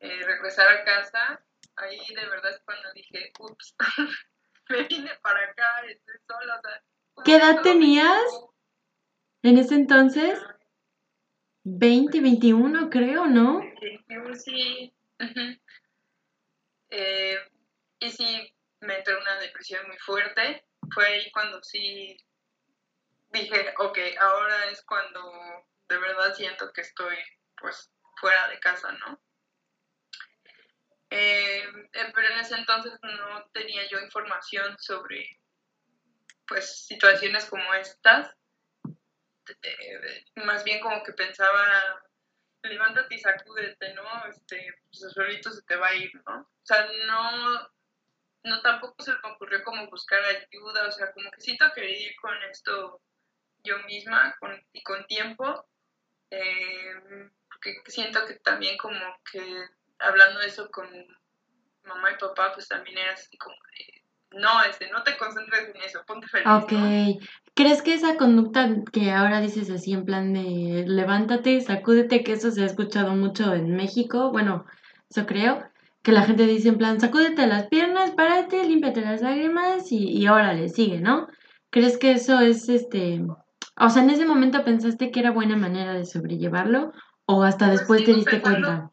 eh, 0.00 0.24
regresar 0.24 0.70
a 0.70 0.84
casa 0.84 1.44
ahí 1.76 1.98
de 2.14 2.26
verdad 2.28 2.50
es 2.50 2.60
cuando 2.64 2.92
dije, 2.94 3.32
ups, 3.38 3.74
me 4.68 4.82
vine 4.84 5.10
para 5.22 5.44
acá, 5.44 5.82
estoy 5.88 6.14
sola. 6.26 6.58
O 6.58 6.60
sea, 6.62 7.24
¿Qué 7.24 7.36
edad 7.36 7.62
tenías 7.62 8.22
en 9.42 9.58
ese 9.58 9.74
entonces? 9.74 10.40
20, 11.64 12.20
21 12.20 12.90
creo, 12.90 13.26
¿no? 13.26 13.60
21, 13.80 14.34
sí. 14.34 14.94
eh, 16.90 17.36
y 18.00 18.10
sí, 18.10 18.54
me 18.80 18.98
entró 18.98 19.18
una 19.18 19.38
depresión 19.38 19.86
muy 19.86 19.98
fuerte. 19.98 20.64
Fue 20.92 21.06
ahí 21.06 21.30
cuando 21.30 21.62
sí 21.62 22.16
dije, 23.30 23.74
ok, 23.78 23.98
ahora 24.18 24.66
es 24.70 24.82
cuando 24.84 25.66
de 25.88 25.98
verdad 25.98 26.34
siento 26.34 26.72
que 26.72 26.80
estoy 26.80 27.16
pues 27.56 27.90
fuera 28.16 28.48
de 28.48 28.58
casa, 28.58 28.92
¿no? 28.92 29.20
Eh, 31.10 31.64
eh, 31.92 32.12
pero 32.14 32.28
en 32.28 32.38
ese 32.38 32.54
entonces 32.54 32.92
no 33.02 33.44
tenía 33.52 33.86
yo 33.88 34.00
información 34.00 34.76
sobre 34.78 35.40
pues 36.46 36.86
situaciones 36.86 37.46
como 37.46 37.74
estas. 37.74 38.34
Eh, 39.62 40.24
más 40.36 40.62
bien 40.64 40.80
como 40.80 41.02
que 41.02 41.12
pensaba, 41.12 42.02
levántate 42.62 43.14
y 43.14 43.18
sacúdete, 43.18 43.94
¿no? 43.94 44.26
Este, 44.26 44.74
pues 44.90 45.12
solito 45.12 45.50
se 45.50 45.62
te 45.62 45.76
va 45.76 45.88
a 45.88 45.94
ir, 45.94 46.12
¿no? 46.26 46.40
O 46.40 46.66
sea, 46.66 46.88
no, 47.06 47.70
no 48.42 48.60
tampoco 48.62 49.02
se 49.02 49.12
me 49.12 49.32
ocurrió 49.34 49.62
como 49.64 49.88
buscar 49.90 50.20
ayuda, 50.24 50.88
o 50.88 50.92
sea, 50.92 51.12
como 51.12 51.30
que 51.30 51.40
siento 51.40 51.66
que 51.74 51.90
ir 51.90 52.14
con 52.20 52.34
esto 52.50 53.00
yo 53.62 53.78
misma 53.86 54.34
con, 54.40 54.52
y 54.72 54.82
con 54.82 55.06
tiempo, 55.06 55.66
porque 56.30 57.82
siento 57.86 58.24
que 58.26 58.34
también 58.36 58.76
como 58.78 58.98
que 59.30 59.42
hablando 59.98 60.40
eso 60.40 60.70
con 60.70 60.88
mamá 61.84 62.12
y 62.12 62.18
papá, 62.18 62.52
pues 62.54 62.68
también 62.68 62.98
era 62.98 63.12
así 63.12 63.36
como 63.36 63.56
no, 64.32 64.62
este, 64.62 64.88
no 64.90 65.02
te 65.02 65.16
concentres 65.16 65.74
en 65.74 65.82
eso, 65.82 66.04
ponte 66.06 66.28
feliz. 66.28 66.46
Ok. 66.46 66.72
¿Crees 67.54 67.82
que 67.82 67.94
esa 67.94 68.16
conducta 68.16 68.68
que 68.92 69.10
ahora 69.10 69.40
dices 69.40 69.70
así 69.70 69.92
en 69.92 70.04
plan 70.04 70.32
de 70.32 70.84
levántate, 70.86 71.60
sacúdete, 71.60 72.22
que 72.22 72.32
eso 72.32 72.50
se 72.50 72.62
ha 72.62 72.66
escuchado 72.66 73.10
mucho 73.16 73.52
en 73.54 73.74
México, 73.74 74.30
bueno, 74.30 74.66
eso 75.10 75.26
creo, 75.26 75.69
que 76.02 76.12
la 76.12 76.22
gente 76.22 76.46
dice 76.46 76.68
en 76.68 76.78
plan, 76.78 77.00
sacúdete 77.00 77.46
las 77.46 77.66
piernas, 77.68 78.12
párate, 78.12 78.64
límpiate 78.64 79.02
las 79.02 79.20
lágrimas 79.20 79.90
y, 79.92 80.16
y 80.16 80.28
órale, 80.28 80.68
sigue, 80.68 81.00
¿no? 81.00 81.28
¿Crees 81.70 81.98
que 81.98 82.12
eso 82.12 82.40
es 82.40 82.68
este... 82.68 83.20
O 83.76 83.88
sea, 83.88 84.02
en 84.02 84.10
ese 84.10 84.26
momento 84.26 84.64
pensaste 84.64 85.10
que 85.10 85.20
era 85.20 85.30
buena 85.30 85.56
manera 85.56 85.94
de 85.94 86.04
sobrellevarlo 86.04 86.92
o 87.26 87.42
hasta 87.42 87.66
pues 87.66 87.78
después 87.78 88.04
te 88.04 88.14
diste 88.14 88.40
cuenta? 88.42 88.90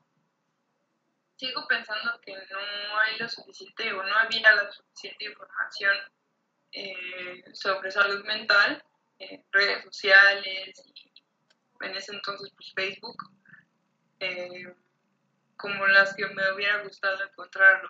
sigo 1.37 1.67
pensando 1.67 2.19
que 2.21 2.33
no 2.33 2.99
hay 2.99 3.17
lo 3.19 3.29
suficiente 3.29 3.93
o 3.93 4.03
no 4.03 4.15
había 4.17 4.55
la 4.55 4.71
suficiente 4.71 5.25
información 5.25 5.95
eh, 6.71 7.43
sobre 7.53 7.91
salud 7.91 8.25
mental 8.25 8.83
en 9.19 9.43
redes 9.51 9.83
sociales 9.83 10.83
y 10.95 11.11
en 11.81 11.95
ese 11.95 12.13
entonces 12.13 12.51
pues 12.55 12.73
Facebook 12.75 13.17
eh, 14.19 14.73
como 15.57 15.87
las 15.87 16.15
que 16.15 16.25
me 16.27 16.53
hubiera 16.53 16.83
gustado 16.83 17.23
encontrar 17.23 17.81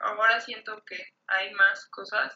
ahora 0.00 0.40
siento 0.40 0.82
que 0.84 1.14
hay 1.26 1.52
más 1.54 1.86
cosas 1.86 2.34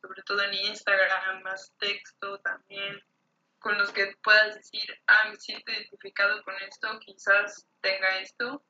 sobre 0.00 0.22
todo 0.22 0.42
en 0.42 0.54
Instagram 0.54 1.42
más 1.42 1.72
texto 1.78 2.38
también 2.40 3.00
con 3.58 3.78
los 3.78 3.92
que 3.92 4.16
puedas 4.22 4.54
decir 4.56 5.00
ah 5.06 5.28
me 5.28 5.36
siento 5.36 5.72
identificado 5.72 6.42
con 6.42 6.54
esto 6.62 6.98
quizás 7.00 7.66
tenga 7.80 8.18
esto 8.20 8.64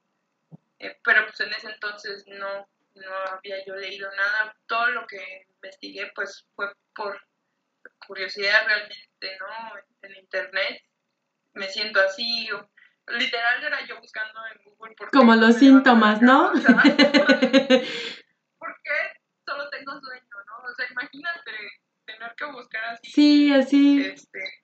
eh, 0.82 0.98
pero 1.04 1.24
pues 1.26 1.38
en 1.38 1.52
ese 1.52 1.70
entonces 1.70 2.24
no, 2.26 2.68
no 2.94 3.14
había 3.30 3.64
yo 3.64 3.76
leído 3.76 4.10
nada. 4.10 4.56
Todo 4.66 4.88
lo 4.88 5.06
que 5.06 5.46
investigué 5.54 6.10
pues 6.12 6.44
fue 6.56 6.72
por 6.94 7.20
curiosidad 8.06 8.66
realmente, 8.66 9.38
¿no? 9.38 9.72
En 10.02 10.16
internet. 10.16 10.82
Me 11.54 11.68
siento 11.68 12.00
así, 12.00 12.50
o, 12.50 12.68
literal 13.08 13.62
era 13.62 13.86
yo 13.86 14.00
buscando 14.00 14.40
en 14.46 14.62
Google. 14.64 14.94
Como 15.12 15.34
los 15.34 15.56
síntomas, 15.56 16.22
¿no? 16.22 16.52
¿Por 16.52 16.62
qué 18.82 18.96
solo 19.46 19.68
tengo 19.70 20.00
sueño, 20.00 20.36
no? 20.46 20.70
O 20.70 20.74
sea, 20.74 20.86
imagínate 20.90 21.52
tener 22.04 22.34
que 22.36 22.44
buscar 22.46 22.84
así. 22.84 23.10
Sí, 23.10 23.52
así. 23.52 24.02
Este, 24.02 24.62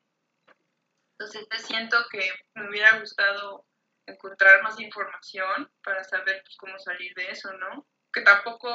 entonces 1.19 1.67
siento 1.67 1.97
que 2.11 2.31
me 2.55 2.69
hubiera 2.69 2.99
gustado 3.01 3.67
encontrar 4.07 4.63
más 4.63 4.79
información 4.81 5.71
para 5.83 6.05
saber 6.05 6.43
pues, 6.45 6.57
cómo 6.57 6.79
salir 6.79 7.13
de 7.15 7.31
eso, 7.31 7.53
¿no? 7.55 7.87
Que 8.13 8.23
tampoco 8.23 8.69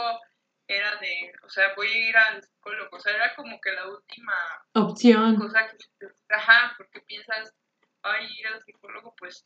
era 0.67 0.95
de, 0.97 1.33
o 1.43 1.49
sea, 1.49 1.73
voy 1.75 1.87
a 1.87 2.09
ir 2.09 2.17
al 2.17 2.43
psicólogo, 2.43 2.97
o 2.97 2.99
sea, 2.99 3.15
era 3.15 3.35
como 3.35 3.59
que 3.59 3.71
la 3.71 3.87
última 3.87 4.33
opción. 4.73 5.35
Cosa 5.35 5.67
que, 5.67 6.07
ajá, 6.29 6.73
porque 6.77 7.01
piensas, 7.01 7.53
ay, 8.03 8.27
ir 8.39 8.47
al 8.47 8.61
psicólogo, 8.61 9.15
pues 9.17 9.43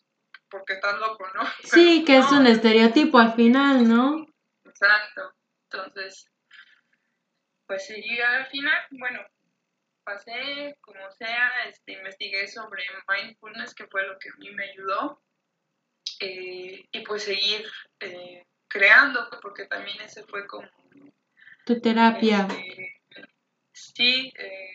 porque 0.49 0.73
estás 0.73 0.99
loco, 0.99 1.25
¿no? 1.33 1.41
Sí, 1.63 2.03
que 2.05 2.17
es 2.17 2.31
un 2.31 2.47
estereotipo 2.47 3.19
al 3.19 3.33
final, 3.33 3.87
¿no? 3.87 4.25
Exacto. 4.65 5.33
Entonces, 5.69 6.29
pues 7.65 7.85
sí, 7.85 8.19
al 8.21 8.47
final, 8.47 8.85
bueno, 8.91 9.19
pasé 10.03 10.77
como 10.81 11.11
sea, 11.11 11.51
este, 11.67 11.93
investigué 11.93 12.47
sobre 12.47 12.83
mindfulness, 13.07 13.73
que 13.73 13.87
fue 13.87 14.07
lo 14.07 14.17
que 14.17 14.29
a 14.29 14.35
mí 14.37 14.51
me 14.51 14.69
ayudó, 14.69 15.21
eh, 16.21 16.85
y 16.91 16.99
pues 17.01 17.23
seguir 17.23 17.65
eh, 17.99 18.45
creando, 18.67 19.29
porque 19.41 19.65
también 19.65 19.99
ese 20.01 20.23
fue 20.23 20.47
como... 20.47 20.69
Tu 21.65 21.81
terapia. 21.81 22.47
Este, 22.49 23.01
sí, 23.73 24.33
eh, 24.37 24.71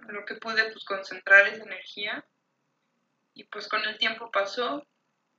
lo 0.00 0.24
que 0.26 0.34
pude 0.34 0.70
pues 0.70 0.84
concentrar 0.84 1.46
esa 1.48 1.64
energía 1.64 2.22
y 3.38 3.44
pues 3.44 3.68
con 3.68 3.82
el 3.84 3.96
tiempo 3.98 4.30
pasó 4.32 4.84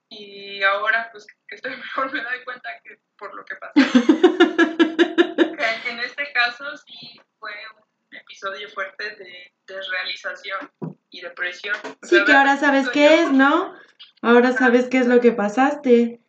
y 0.07 0.63
ahora 0.63 1.09
pues 1.11 1.27
que 1.47 1.55
estoy 1.55 1.71
mejor 1.75 2.13
me 2.13 2.23
doy 2.23 2.43
cuenta 2.45 2.69
que 2.83 2.97
por 3.17 3.35
lo 3.35 3.43
que 3.45 3.55
pasó. 3.57 3.73
en 5.89 5.99
este 5.99 6.31
caso 6.33 6.63
sí 6.77 7.19
fue 7.39 7.51
un 7.75 8.17
episodio 8.17 8.69
fuerte 8.69 9.15
de 9.15 9.53
desrealización 9.67 10.71
y 11.09 11.21
depresión. 11.21 11.75
Sí, 12.03 12.23
que 12.23 12.31
ahora 12.31 12.55
sabes 12.57 12.87
qué 12.89 13.21
es, 13.21 13.31
¿no? 13.31 13.73
Ahora 14.21 14.53
sabes 14.53 14.87
qué 14.87 14.99
es 14.99 15.07
lo 15.07 15.19
que 15.19 15.33
pasaste. 15.33 16.21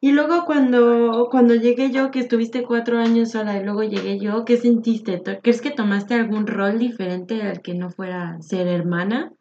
Y 0.00 0.12
luego 0.12 0.44
cuando, 0.44 1.28
cuando 1.30 1.54
llegué 1.54 1.90
yo, 1.90 2.10
que 2.10 2.20
estuviste 2.20 2.62
cuatro 2.62 2.98
años 2.98 3.32
sola 3.32 3.56
y 3.56 3.64
luego 3.64 3.82
llegué 3.82 4.20
yo, 4.20 4.44
¿qué 4.44 4.58
sentiste? 4.58 5.22
¿Crees 5.42 5.62
que 5.62 5.70
tomaste 5.70 6.14
algún 6.14 6.46
rol 6.46 6.78
diferente 6.78 7.42
al 7.42 7.62
que 7.62 7.74
no 7.74 7.90
fuera 7.90 8.36
ser 8.40 8.68
hermana? 8.68 9.32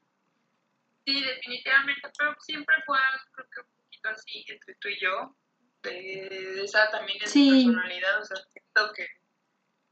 Sí, 1.05 1.23
definitivamente, 1.23 2.09
pero 2.17 2.35
siempre 2.39 2.75
fue 2.85 2.97
creo 3.33 3.47
que 3.49 3.61
un 3.61 3.83
poquito 3.83 4.09
así 4.09 4.45
entre 4.47 4.75
tú 4.75 4.87
y 4.87 4.99
yo, 4.99 5.35
de 5.83 6.63
esa 6.63 6.89
también 6.89 7.19
es 7.21 7.35
mi 7.35 7.63
personalidad, 7.63 8.21
o 8.21 8.25
sea, 8.25 8.37
siento 8.37 8.93
que 8.93 9.07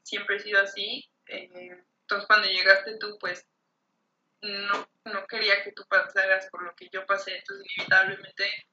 siempre 0.02 0.38
he 0.38 0.40
sido 0.40 0.62
así. 0.62 1.10
Eh, 1.28 1.84
entonces 2.02 2.28
cuando 2.28 2.48
llegaste 2.48 2.98
tú, 2.98 3.18
pues 3.20 3.48
no, 4.42 4.88
no 5.06 5.28
quería 5.28 5.64
que 5.64 5.72
tú 5.72 5.84
pasaras 5.88 6.50
por 6.50 6.64
lo 6.64 6.76
que 6.76 6.90
yo 6.92 7.06
pasé, 7.06 7.38
entonces 7.38 7.66
inevitablemente 7.76 8.68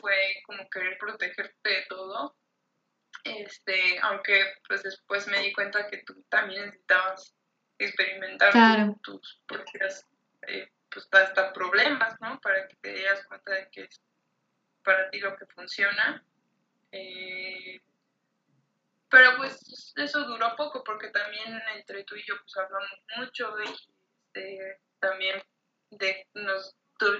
fue 0.00 0.42
como 0.46 0.68
querer 0.68 0.98
protegerte 0.98 1.68
de 1.68 1.86
todo. 1.88 2.36
Este, 3.24 3.98
aunque 4.02 4.54
pues 4.68 4.82
después 4.82 5.26
me 5.26 5.40
di 5.40 5.52
cuenta 5.52 5.88
que 5.88 6.02
tú 6.04 6.22
también 6.28 6.66
necesitabas 6.66 7.34
experimentar 7.78 8.52
tus 9.02 9.40
propias 9.46 10.06
eh, 10.46 10.68
pues 10.96 11.08
hasta 11.12 11.52
problemas, 11.52 12.18
¿no? 12.20 12.40
Para 12.40 12.66
que 12.66 12.76
te 12.76 12.94
dieras 12.94 13.24
cuenta 13.26 13.52
de 13.52 13.68
que 13.70 13.82
es 13.82 14.00
para 14.82 15.10
ti 15.10 15.20
lo 15.20 15.36
que 15.36 15.44
funciona. 15.46 16.24
Eh, 16.90 17.80
pero 19.10 19.36
pues 19.36 19.92
eso 19.96 20.24
duró 20.24 20.56
poco 20.56 20.82
porque 20.82 21.08
también 21.10 21.60
entre 21.74 22.04
tú 22.04 22.16
y 22.16 22.24
yo 22.26 22.34
pues 22.40 22.56
hablamos 22.56 22.90
mucho 23.16 23.54
y 23.60 23.70
este, 23.70 24.80
también 24.98 25.42
de 25.90 26.26
nos 26.34 26.74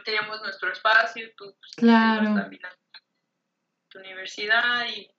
teníamos 0.04 0.40
nuestro 0.40 0.72
espacio, 0.72 1.28
tú 1.36 1.54
pues, 1.58 1.72
claro. 1.76 2.34
también 2.34 2.62
tu 3.88 3.98
universidad 3.98 4.86
y 4.88 5.10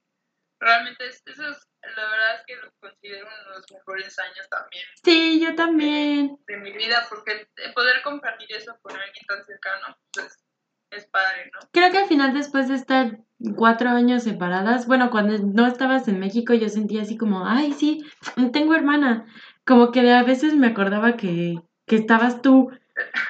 realmente 0.59 1.07
eso 1.07 1.50
es, 1.50 1.67
la 1.95 2.09
verdad 2.09 2.35
es 2.35 2.45
que 2.45 2.55
lo 2.55 2.71
considero 2.79 3.27
uno 3.27 3.50
de 3.50 3.57
los 3.57 3.71
mejores 3.71 4.19
años 4.19 4.50
también. 4.50 4.83
Sí, 5.03 5.39
yo 5.39 5.55
también. 5.55 6.37
De, 6.47 6.57
mi 6.57 6.71
vida, 6.71 7.05
porque 7.09 7.47
poder 7.73 8.01
compartir 8.03 8.47
eso 8.55 8.77
con 8.81 8.95
alguien 8.95 9.25
tan 9.27 9.43
cercano, 9.45 9.97
pues 10.13 10.43
es 10.91 11.05
padre, 11.07 11.51
¿no? 11.53 11.59
Creo 11.71 11.91
que 11.91 11.97
al 12.00 12.07
final 12.07 12.33
después 12.33 12.67
de 12.67 12.75
estar 12.75 13.19
cuatro 13.55 13.89
años 13.89 14.23
separadas, 14.23 14.87
bueno, 14.87 15.09
cuando 15.09 15.37
no 15.37 15.67
estabas 15.67 16.07
en 16.07 16.19
México 16.19 16.53
yo 16.53 16.69
sentía 16.69 17.01
así 17.01 17.17
como, 17.17 17.47
ay, 17.47 17.73
sí, 17.73 18.05
tengo 18.53 18.75
hermana. 18.75 19.25
Como 19.65 19.91
que 19.91 20.11
a 20.11 20.23
veces 20.23 20.55
me 20.55 20.67
acordaba 20.67 21.17
que, 21.17 21.61
que 21.85 21.97
estabas 21.97 22.41
tú. 22.41 22.71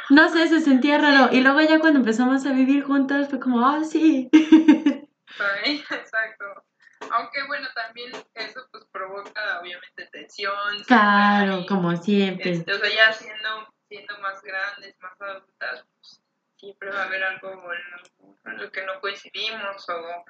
No 0.09 0.29
sé, 0.29 0.47
se 0.47 0.61
sentía 0.61 0.97
raro. 0.97 1.29
Y 1.33 1.41
luego 1.41 1.59
ya 1.61 1.79
cuando 1.79 1.99
empezamos 1.99 2.45
a 2.45 2.53
vivir 2.53 2.83
juntas 2.83 3.29
fue 3.29 3.39
como, 3.39 3.65
ah, 3.65 3.83
sí. 3.83 4.29
Exacto. 5.65 6.66
Aunque 7.11 7.43
bueno, 7.47 7.67
también 7.73 8.11
eso 8.33 8.67
pues 8.71 8.85
provoca 8.91 9.59
obviamente 9.61 10.05
tensión. 10.11 10.83
Claro, 10.85 11.65
como 11.67 11.95
siempre. 11.95 12.51
Este, 12.51 12.73
o 12.73 12.79
sea, 12.79 12.89
ya 12.89 13.13
siendo, 13.13 13.73
siendo 13.87 14.17
más 14.19 14.41
grandes, 14.41 14.95
más 14.99 15.19
adultas, 15.21 15.85
pues 15.95 16.21
siempre 16.57 16.89
va 16.89 17.03
a 17.03 17.05
haber 17.05 17.23
algo 17.23 17.51
en 17.73 18.57
lo, 18.57 18.71
que 18.71 18.85
no 18.85 18.99
coincidimos 18.99 19.87
o 19.89 20.25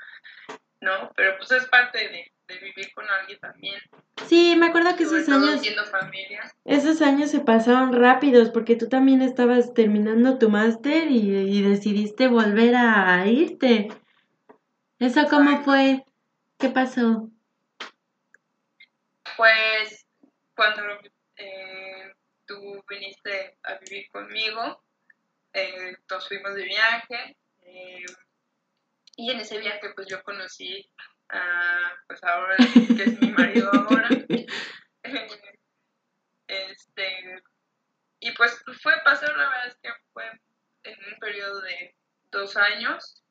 no, 0.81 1.11
pero 1.15 1.37
pues 1.37 1.51
es 1.51 1.65
parte 1.67 1.97
de, 1.97 2.31
de 2.47 2.59
vivir 2.59 2.93
con 2.93 3.05
alguien 3.09 3.39
también. 3.39 3.81
Sí, 4.27 4.55
me 4.55 4.67
acuerdo 4.67 4.95
que 4.95 5.03
esos 5.03 5.27
años 5.29 5.61
familia. 5.89 6.41
esos 6.65 7.01
años 7.01 7.31
se 7.31 7.39
pasaron 7.39 7.93
rápidos 7.93 8.49
porque 8.49 8.75
tú 8.75 8.89
también 8.89 9.21
estabas 9.21 9.73
terminando 9.73 10.37
tu 10.37 10.49
máster 10.49 11.09
y, 11.09 11.35
y 11.35 11.61
decidiste 11.61 12.27
volver 12.27 12.75
a 12.75 13.25
irte. 13.27 13.89
¿Eso 14.99 15.27
cómo 15.29 15.63
fue? 15.63 16.03
¿Qué 16.57 16.69
pasó? 16.69 17.29
Pues 19.35 20.07
cuando 20.55 20.81
eh, 21.35 22.13
tú 22.47 22.83
viniste 22.89 23.59
a 23.61 23.75
vivir 23.75 24.09
conmigo, 24.09 24.83
eh, 25.53 25.95
nos 26.09 26.27
fuimos 26.27 26.55
de 26.55 26.63
viaje 26.63 27.37
eh, 27.61 28.05
y 29.17 29.31
en 29.31 29.39
ese 29.39 29.59
viaje 29.59 29.93
pues 29.95 30.07
yo 30.07 30.23
conocí 30.23 30.91
a, 31.29 31.93
pues 32.07 32.23
ahora 32.23 32.55
que 32.57 33.03
es 33.03 33.21
mi 33.21 33.31
marido 33.31 33.69
ahora. 33.71 34.09
este, 36.47 37.43
y 38.19 38.31
pues 38.31 38.63
fue 38.81 38.93
pasar, 39.03 39.37
la 39.37 39.49
verdad 39.49 39.67
es 39.67 39.77
que 39.77 39.89
fue 40.11 40.25
en 40.83 41.13
un 41.13 41.19
periodo 41.19 41.61
de 41.61 41.95
dos 42.31 42.57
años 42.57 43.23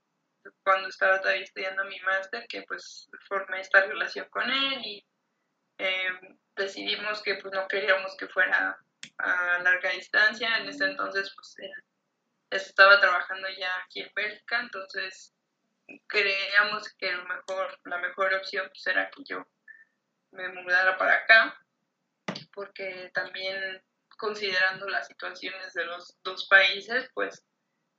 cuando 0.62 0.88
estaba 0.88 1.20
todavía 1.20 1.42
estudiando 1.42 1.84
mi 1.84 1.98
máster, 2.00 2.46
que 2.48 2.62
pues 2.62 3.08
formé 3.28 3.60
esta 3.60 3.82
relación 3.82 4.28
con 4.30 4.50
él 4.50 4.80
y 4.84 5.06
em, 5.78 6.38
decidimos 6.56 7.22
que 7.22 7.36
pues 7.36 7.52
no 7.54 7.66
queríamos 7.68 8.16
que 8.16 8.28
fuera 8.28 8.78
a 9.18 9.58
larga 9.60 9.90
distancia. 9.90 10.58
En 10.58 10.68
ese 10.68 10.84
entonces 10.84 11.32
pues 11.34 11.54
él, 11.58 11.72
estaba 12.50 13.00
trabajando 13.00 13.48
ya 13.58 13.70
aquí 13.84 14.00
en 14.00 14.12
Bélgica, 14.14 14.60
entonces 14.60 15.34
creíamos 16.06 16.92
que 16.94 17.12
lo 17.12 17.24
mejor, 17.24 17.78
la 17.84 17.98
mejor 17.98 18.34
opción 18.34 18.68
pues, 18.68 18.86
era 18.86 19.10
que 19.10 19.22
yo 19.24 19.46
me 20.32 20.48
mudara 20.48 20.96
para 20.96 21.14
acá, 21.14 21.60
porque 22.52 23.10
también 23.14 23.82
considerando 24.16 24.88
las 24.88 25.06
situaciones 25.08 25.72
de 25.74 25.84
los 25.84 26.16
dos 26.22 26.46
países, 26.48 27.10
pues 27.14 27.44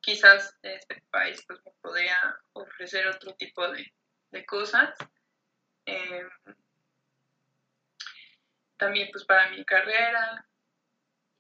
quizás 0.01 0.57
este 0.62 1.03
país 1.12 1.43
pues, 1.47 1.60
me 1.65 1.71
podría 1.81 2.17
ofrecer 2.53 3.07
otro 3.07 3.33
tipo 3.36 3.67
de, 3.69 3.93
cosas. 4.45 4.95
Em, 5.86 6.29
también 8.77 9.10
pues 9.12 9.25
para 9.25 9.49
mi 9.49 9.65
carrera. 9.65 10.45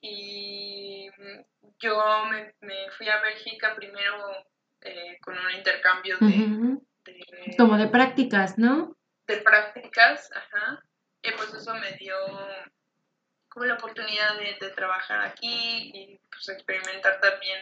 Y 0.01 1.09
yo 1.79 2.25
me, 2.29 2.91
fui 2.97 3.09
a 3.09 3.21
Bélgica 3.21 3.75
primero 3.75 4.47
eh, 4.81 5.17
con 5.21 5.37
un 5.37 5.51
intercambio 5.51 6.17
de, 6.19 7.55
Como 7.57 7.77
de 7.77 7.87
prácticas, 7.87 8.57
¿no? 8.57 8.95
De 9.27 9.37
prácticas, 9.37 10.29
ajá. 10.31 10.83
Y 11.21 11.31
pues 11.31 11.53
eso 11.53 11.73
me 11.75 11.93
dio 11.93 12.15
como 13.49 13.65
la 13.65 13.73
oportunidad 13.73 14.37
de, 14.37 14.57
de 14.59 14.69
trabajar 14.73 15.21
aquí 15.21 15.91
y 15.93 16.19
pues 16.29 16.49
experimentar 16.49 17.19
también 17.19 17.59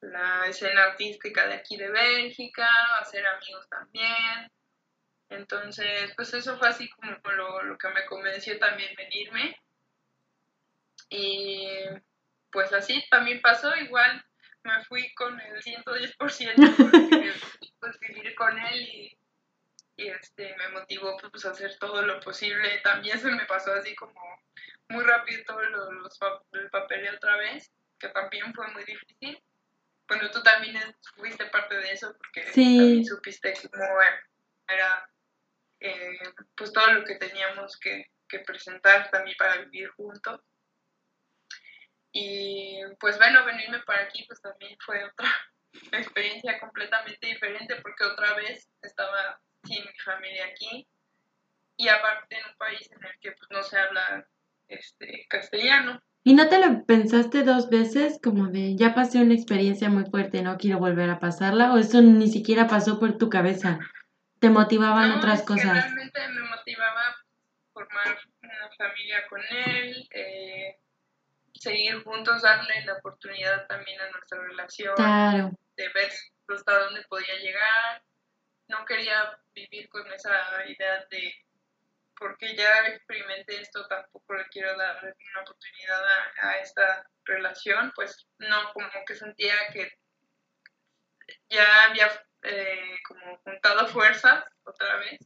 la 0.00 0.46
escena 0.46 0.84
artística 0.84 1.46
de 1.46 1.54
aquí 1.54 1.76
de 1.76 1.90
Bélgica, 1.90 2.68
hacer 3.00 3.26
amigos 3.26 3.68
también. 3.68 4.50
Entonces, 5.28 6.12
pues 6.16 6.32
eso 6.34 6.56
fue 6.58 6.68
así 6.68 6.88
como 6.90 7.12
lo, 7.32 7.62
lo 7.62 7.78
que 7.78 7.88
me 7.88 8.06
convenció 8.06 8.58
también 8.58 8.94
venirme. 8.96 9.56
Y 11.08 11.68
pues 12.50 12.72
así 12.72 13.04
también 13.10 13.40
pasó, 13.40 13.74
igual 13.76 14.24
me 14.62 14.84
fui 14.84 15.12
con 15.14 15.40
el 15.40 15.62
110% 15.62 16.76
porque 16.76 17.32
pues 17.80 18.00
vivir 18.00 18.34
con 18.34 18.58
él 18.58 18.80
y, 18.80 19.18
y, 19.96 20.08
este 20.08 20.56
me 20.56 20.68
motivó 20.70 21.16
pues 21.30 21.44
a 21.46 21.50
hacer 21.50 21.76
todo 21.78 22.02
lo 22.02 22.20
posible. 22.20 22.80
También 22.82 23.18
se 23.18 23.30
me 23.30 23.44
pasó 23.46 23.72
así 23.72 23.94
como 23.94 24.20
muy 24.88 25.04
rápido 25.04 25.42
todo 25.44 25.62
lo, 25.62 25.92
los, 25.92 26.18
el 26.52 26.70
papel 26.70 27.14
otra 27.14 27.36
vez 27.36 27.72
que 27.98 28.08
también 28.08 28.52
fue 28.54 28.68
muy 28.72 28.84
difícil. 28.84 29.42
Bueno, 30.08 30.30
tú 30.30 30.42
también 30.42 30.76
fuiste 31.16 31.46
parte 31.46 31.76
de 31.76 31.92
eso 31.92 32.16
porque 32.16 32.42
también 32.42 33.04
supiste 33.04 33.54
cómo 33.70 34.00
era 34.68 35.10
eh, 35.80 36.18
pues 36.54 36.72
todo 36.72 36.86
lo 36.92 37.04
que 37.04 37.16
teníamos 37.16 37.78
que, 37.78 38.06
presentar 38.46 39.10
también 39.10 39.36
para 39.38 39.62
vivir 39.62 39.88
juntos. 39.90 40.40
Y 42.12 42.80
pues 42.98 43.18
bueno, 43.18 43.44
venirme 43.44 43.80
para 43.80 44.02
aquí 44.02 44.24
pues 44.26 44.40
también 44.40 44.76
fue 44.84 45.04
otra, 45.04 45.28
experiencia 45.92 46.58
completamente 46.58 47.26
diferente 47.26 47.76
porque 47.82 48.04
otra 48.04 48.34
vez 48.34 48.68
estaba 48.82 49.40
sin 49.64 49.84
mi 49.84 49.98
familia 50.04 50.46
aquí 50.46 50.86
y 51.76 51.88
aparte 51.88 52.36
en 52.36 52.46
un 52.46 52.56
país 52.56 52.90
en 52.90 53.04
el 53.04 53.18
que 53.20 53.32
pues, 53.32 53.50
no 53.50 53.62
se 53.62 53.78
habla 53.78 54.26
este, 54.68 55.26
castellano. 55.28 56.02
¿Y 56.26 56.34
no 56.34 56.48
te 56.48 56.58
lo 56.58 56.84
pensaste 56.84 57.44
dos 57.44 57.70
veces 57.70 58.18
como 58.20 58.48
de 58.48 58.74
ya 58.74 58.96
pasé 58.96 59.22
una 59.22 59.34
experiencia 59.34 59.88
muy 59.88 60.06
fuerte, 60.06 60.42
no 60.42 60.56
quiero 60.56 60.80
volver 60.80 61.08
a 61.08 61.20
pasarla? 61.20 61.72
¿O 61.72 61.78
eso 61.78 62.02
ni 62.02 62.28
siquiera 62.28 62.66
pasó 62.66 62.98
por 62.98 63.16
tu 63.16 63.30
cabeza? 63.30 63.78
¿Te 64.40 64.50
motivaban 64.50 65.10
No, 65.10 65.18
otras 65.18 65.34
es 65.38 65.40
que 65.42 65.46
cosas? 65.54 65.84
realmente 65.84 66.28
me 66.30 66.40
motivaba 66.40 67.14
formar 67.72 68.18
una 68.42 68.70
familia 68.76 69.24
con 69.28 69.40
él, 69.40 70.08
eh, 70.10 70.80
seguir 71.54 72.02
juntos, 72.02 72.42
darle 72.42 72.84
la 72.86 72.94
oportunidad 72.94 73.64
también 73.68 74.00
a 74.00 74.10
nuestra 74.10 74.42
relación, 74.42 74.96
Claro, 74.96 75.52
de 75.76 75.88
ver 75.90 76.10
hasta 76.48 76.78
dónde 76.86 77.04
podía 77.08 77.36
llegar. 77.40 78.02
No 78.66 78.84
quería 78.84 79.38
vivir 79.54 79.88
con 79.90 80.04
esa 80.12 80.32
idea 80.66 81.06
de 81.08 81.32
porque 82.18 82.56
ya 82.56 82.86
experimenté 82.88 83.60
esto, 83.60 83.86
tampoco 83.86 84.34
le 84.34 84.46
quiero 84.48 84.76
dar 84.76 84.96
una 85.02 85.42
oportunidad 85.42 86.02
a, 86.42 86.58
esta 86.58 87.08
relación, 87.24 87.92
pues 87.94 88.26
no, 88.38 88.72
como 88.72 88.88
que 89.06 89.14
sentía 89.14 89.54
que 89.72 89.92
ya 91.48 91.84
había 91.84 92.08
eh, 92.42 92.98
como 93.06 93.38
juntado 93.38 93.86
fuerzas 93.88 94.44
otra 94.64 94.96
vez 94.96 95.20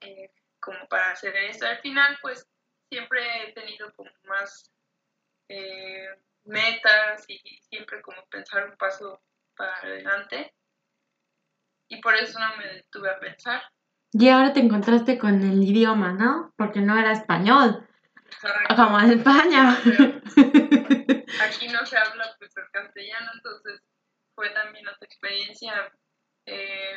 eh, 0.00 0.30
como 0.60 0.88
para 0.88 1.12
hacer 1.12 1.36
esto. 1.36 1.66
Al 1.66 1.78
final, 1.80 2.18
pues 2.20 2.46
siempre 2.88 3.48
he 3.48 3.52
tenido 3.52 3.92
como 3.94 4.10
más 4.24 4.72
eh, 5.48 6.08
metas 6.44 7.24
y 7.28 7.38
siempre 7.68 8.02
como 8.02 8.24
pensar 8.26 8.68
un 8.68 8.76
paso 8.76 9.22
para 9.56 9.76
adelante. 9.78 10.54
Y 11.88 12.00
por 12.00 12.14
eso 12.14 12.38
no 12.38 12.56
me 12.56 12.66
detuve 12.66 13.10
a 13.10 13.20
pensar. 13.20 13.62
Y 14.12 14.28
ahora 14.28 14.52
te 14.52 14.60
encontraste 14.60 15.18
con 15.18 15.42
el 15.42 15.62
idioma, 15.62 16.12
¿no? 16.12 16.52
Porque 16.56 16.80
no 16.80 16.96
era 16.98 17.12
español, 17.12 17.86
como 18.76 18.98
en 19.00 19.10
España. 19.18 19.76
Aquí 21.42 21.68
no 21.68 21.84
se 21.86 21.96
habla 21.96 22.34
pues 22.38 22.56
el 22.56 22.70
castellano, 22.72 23.30
entonces 23.34 23.80
fue 24.34 24.50
también 24.50 24.86
otra 24.88 25.06
experiencia. 25.06 25.92
eh, 26.46 26.96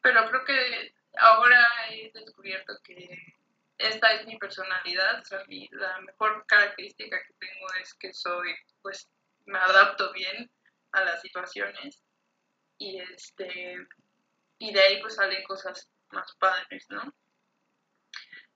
pero 0.00 0.28
creo 0.28 0.44
que 0.44 0.94
ahora 1.18 1.66
he 1.90 2.10
descubierto 2.12 2.72
que 2.84 3.34
esta 3.78 4.12
es 4.14 4.26
mi 4.26 4.36
personalidad, 4.38 5.20
o 5.20 5.24
sea, 5.24 5.40
mi- 5.48 5.68
la 5.72 6.00
mejor 6.00 6.44
característica 6.46 7.16
que 7.26 7.34
tengo 7.38 7.66
es 7.80 7.94
que 7.94 8.12
soy, 8.12 8.54
pues, 8.82 9.08
me 9.46 9.58
adapto 9.58 10.12
bien 10.12 10.50
a 10.92 11.04
las 11.04 11.20
situaciones 11.22 12.02
y 12.78 12.98
este 13.00 13.76
y 14.58 14.72
de 14.72 14.80
ahí 14.80 15.00
pues 15.00 15.14
salen 15.16 15.42
cosas 15.44 15.88
más 16.12 16.34
padres, 16.38 16.86
¿no? 16.90 17.14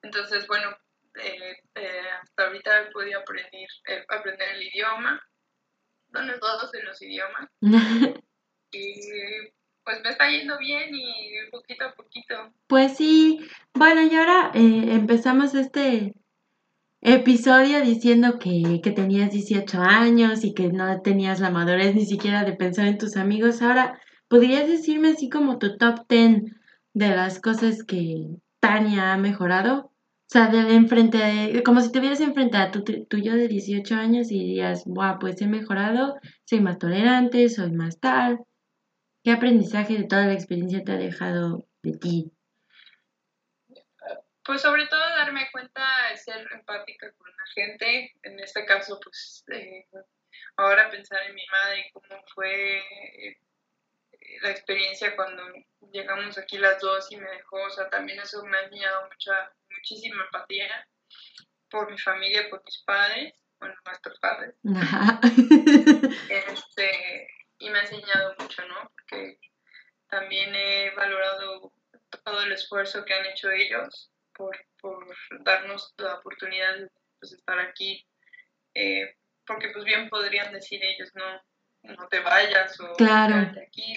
Entonces, 0.03 0.47
bueno, 0.47 0.77
eh, 1.23 1.57
eh, 1.75 2.01
hasta 2.21 2.47
ahorita 2.47 2.81
he 2.81 2.91
podido 2.91 3.21
aprender, 3.21 3.69
eh, 3.89 4.05
aprender 4.09 4.49
el 4.55 4.63
idioma, 4.63 5.23
bueno, 6.09 6.33
todos 6.41 6.73
en 6.75 6.85
los 6.85 7.01
idiomas, 7.03 7.49
y 8.73 8.95
pues 9.85 10.01
me 10.03 10.11
está 10.11 10.31
yendo 10.31 10.59
bien 10.59 10.91
y 10.95 11.51
poquito 11.51 11.85
a 11.85 11.95
poquito. 11.95 12.53
Pues 12.67 12.97
sí, 12.97 13.41
bueno, 13.75 14.03
y 14.03 14.15
ahora 14.15 14.51
eh, 14.55 14.95
empezamos 14.95 15.55
este 15.55 16.15
episodio 17.01 17.81
diciendo 17.81 18.39
que, 18.39 18.81
que 18.83 18.93
tenías 18.93 19.33
18 19.33 19.81
años 19.81 20.45
y 20.45 20.55
que 20.55 20.69
no 20.69 21.03
tenías 21.03 21.41
la 21.41 21.51
madurez 21.51 21.95
ni 21.95 22.07
siquiera 22.07 22.45
de 22.45 22.53
pensar 22.53 22.87
en 22.87 22.99
tus 22.99 23.17
amigos. 23.17 23.61
Ahora, 23.61 24.01
¿podrías 24.29 24.69
decirme 24.69 25.11
así 25.11 25.29
como 25.29 25.59
tu 25.59 25.77
top 25.77 26.07
10 26.09 26.43
de 26.95 27.09
las 27.09 27.41
cosas 27.41 27.85
que 27.85 28.27
Tania 28.61 29.13
ha 29.13 29.17
mejorado? 29.17 29.87
O 29.87 30.33
sea, 30.33 30.49
de 30.49 30.75
enfrente 30.75 31.63
como 31.63 31.81
si 31.81 31.93
tuvieras 31.93 32.21
enfrente 32.21 32.57
a 32.57 32.71
tu, 32.71 32.83
tu 32.85 33.19
yo 33.19 33.35
de 33.35 33.49
18 33.49 33.95
años 33.97 34.31
y 34.31 34.39
dirías, 34.39 34.85
wow, 34.87 35.19
pues 35.19 35.41
he 35.43 35.47
mejorado, 35.47 36.19
soy 36.45 36.61
más 36.61 36.79
tolerante, 36.79 37.49
soy 37.51 37.73
más 37.73 38.01
tal. 38.01 38.39
¿Qué 39.23 39.31
aprendizaje 39.31 39.99
de 39.99 40.05
toda 40.05 40.27
la 40.27 40.33
experiencia 40.33 40.83
te 40.83 40.93
ha 40.93 40.97
dejado 40.97 41.69
de 41.83 41.93
ti? 41.99 42.33
Pues 44.45 44.63
sobre 44.63 44.87
todo 44.87 45.01
darme 45.01 45.49
cuenta 45.53 45.83
de 46.11 46.17
ser 46.17 46.47
empática 46.53 47.13
con 47.13 47.31
la 47.31 47.45
gente, 47.55 48.13
en 48.23 48.41
este 48.41 48.65
caso 48.65 48.99
pues 49.01 49.45
eh, 49.53 49.87
ahora 50.57 50.91
pensar 50.91 51.21
en 51.29 51.35
mi 51.35 51.47
madre 51.47 51.91
cómo 51.93 52.23
fue 52.35 52.79
eh, 52.79 53.39
la 54.41 54.51
experiencia 54.51 55.15
cuando 55.15 55.43
llegamos 55.93 56.39
aquí 56.39 56.59
las 56.59 56.81
dos 56.81 57.11
y 57.13 57.17
me 57.17 57.31
dejó, 57.31 57.63
o 57.63 57.71
sea, 57.71 57.89
también 57.89 58.21
eso 58.21 58.45
me 58.45 58.57
ha 58.57 58.63
enseñado 58.63 59.09
mucha, 59.09 59.53
muchísima 59.71 60.25
empatía 60.25 60.89
por 61.71 61.91
mi 61.91 61.99
familia, 61.99 62.49
por 62.51 62.63
mis 62.65 62.83
padres, 62.85 63.35
bueno, 63.59 63.75
nuestros 63.87 64.19
padres, 64.19 64.55
Ajá. 64.77 65.21
este, 66.29 67.29
y 67.59 67.71
me 67.71 67.79
ha 67.79 67.83
enseñado 67.83 68.35
mucho, 68.39 68.67
¿no? 68.67 68.91
Porque 68.91 69.39
también 70.09 70.55
he 70.55 70.91
valorado 70.91 71.73
todo 72.25 72.43
el 72.43 72.53
esfuerzo 72.53 73.05
que 73.05 73.15
han 73.15 73.27
hecho 73.27 73.51
ellos 73.51 74.11
por, 74.35 74.57
por 74.81 75.07
darnos 75.41 75.95
la 75.99 76.17
oportunidad 76.17 76.77
de 76.77 76.91
pues, 77.21 77.33
estar 77.33 77.59
aquí, 77.59 78.07
eh, 78.75 79.17
porque 79.47 79.69
pues 79.71 79.85
bien 79.85 80.09
podrían 80.09 80.53
decir 80.53 80.81
ellos, 80.83 81.11
no, 81.15 81.43
no 81.83 82.09
te 82.09 82.21
vayas 82.21 82.79
o 82.81 82.93
Claro. 82.95 83.35
quédate 83.35 83.67
aquí. 83.67 83.95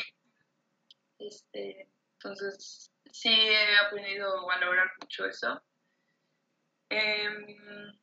Este, 1.19 1.89
entonces, 2.13 2.91
sí 3.11 3.29
he 3.31 3.77
aprendido 3.77 4.39
a 4.39 4.45
valorar 4.45 4.91
mucho 5.01 5.25
eso. 5.25 5.61
Em, 6.89 7.97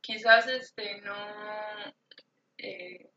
quizás 0.00 0.46
este 0.48 1.00
no 1.02 1.94
eh, 2.58 3.10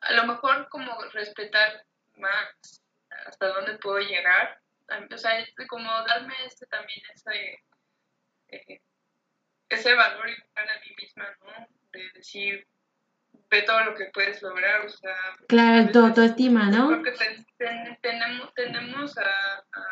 a 0.00 0.12
lo 0.12 0.26
mejor 0.26 0.68
como 0.68 0.92
respetar 1.12 1.84
más 2.16 2.82
hasta 3.26 3.48
dónde 3.48 3.78
puedo 3.78 3.98
llegar 3.98 4.60
o 5.12 5.18
sea 5.18 5.40
este, 5.40 5.66
como 5.66 5.90
darme 6.06 6.34
este 6.44 6.66
también 6.66 7.00
ese 7.14 7.60
eh, 8.48 8.80
ese 9.68 9.94
valor 9.94 10.28
igual 10.28 10.68
a 10.68 10.80
mí 10.80 10.94
misma 11.00 11.36
no 11.40 11.68
de 11.92 12.10
decir 12.14 12.66
ve 13.50 13.62
todo 13.62 13.84
lo 13.84 13.94
que 13.94 14.06
puedes 14.12 14.40
lograr 14.42 14.84
o 14.84 14.88
sea 14.88 15.16
Claro, 15.48 15.90
tu 15.92 16.00
autoestima, 16.00 16.70
¿no? 16.70 16.88
porque 16.88 17.12
ten- 17.12 17.46
ten- 17.56 17.98
tenemos, 18.02 18.52
tenemos 18.54 19.18
a, 19.18 19.24
a 19.72 19.86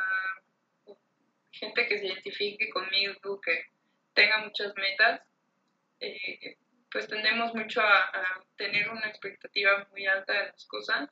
gente 1.53 1.87
que 1.87 1.99
se 1.99 2.07
identifique 2.07 2.69
conmigo, 2.71 3.41
que 3.41 3.67
tenga 4.13 4.39
muchas 4.39 4.73
metas, 4.77 5.21
eh, 6.01 6.57
pues 6.91 7.07
tendemos 7.09 7.55
mucho 7.55 7.81
a, 7.81 7.99
a 8.05 8.45
tener 8.57 8.89
una 8.91 9.09
expectativa 9.09 9.87
muy 9.91 10.07
alta 10.07 10.33
de 10.33 10.47
las 10.47 10.65
cosas 10.67 11.09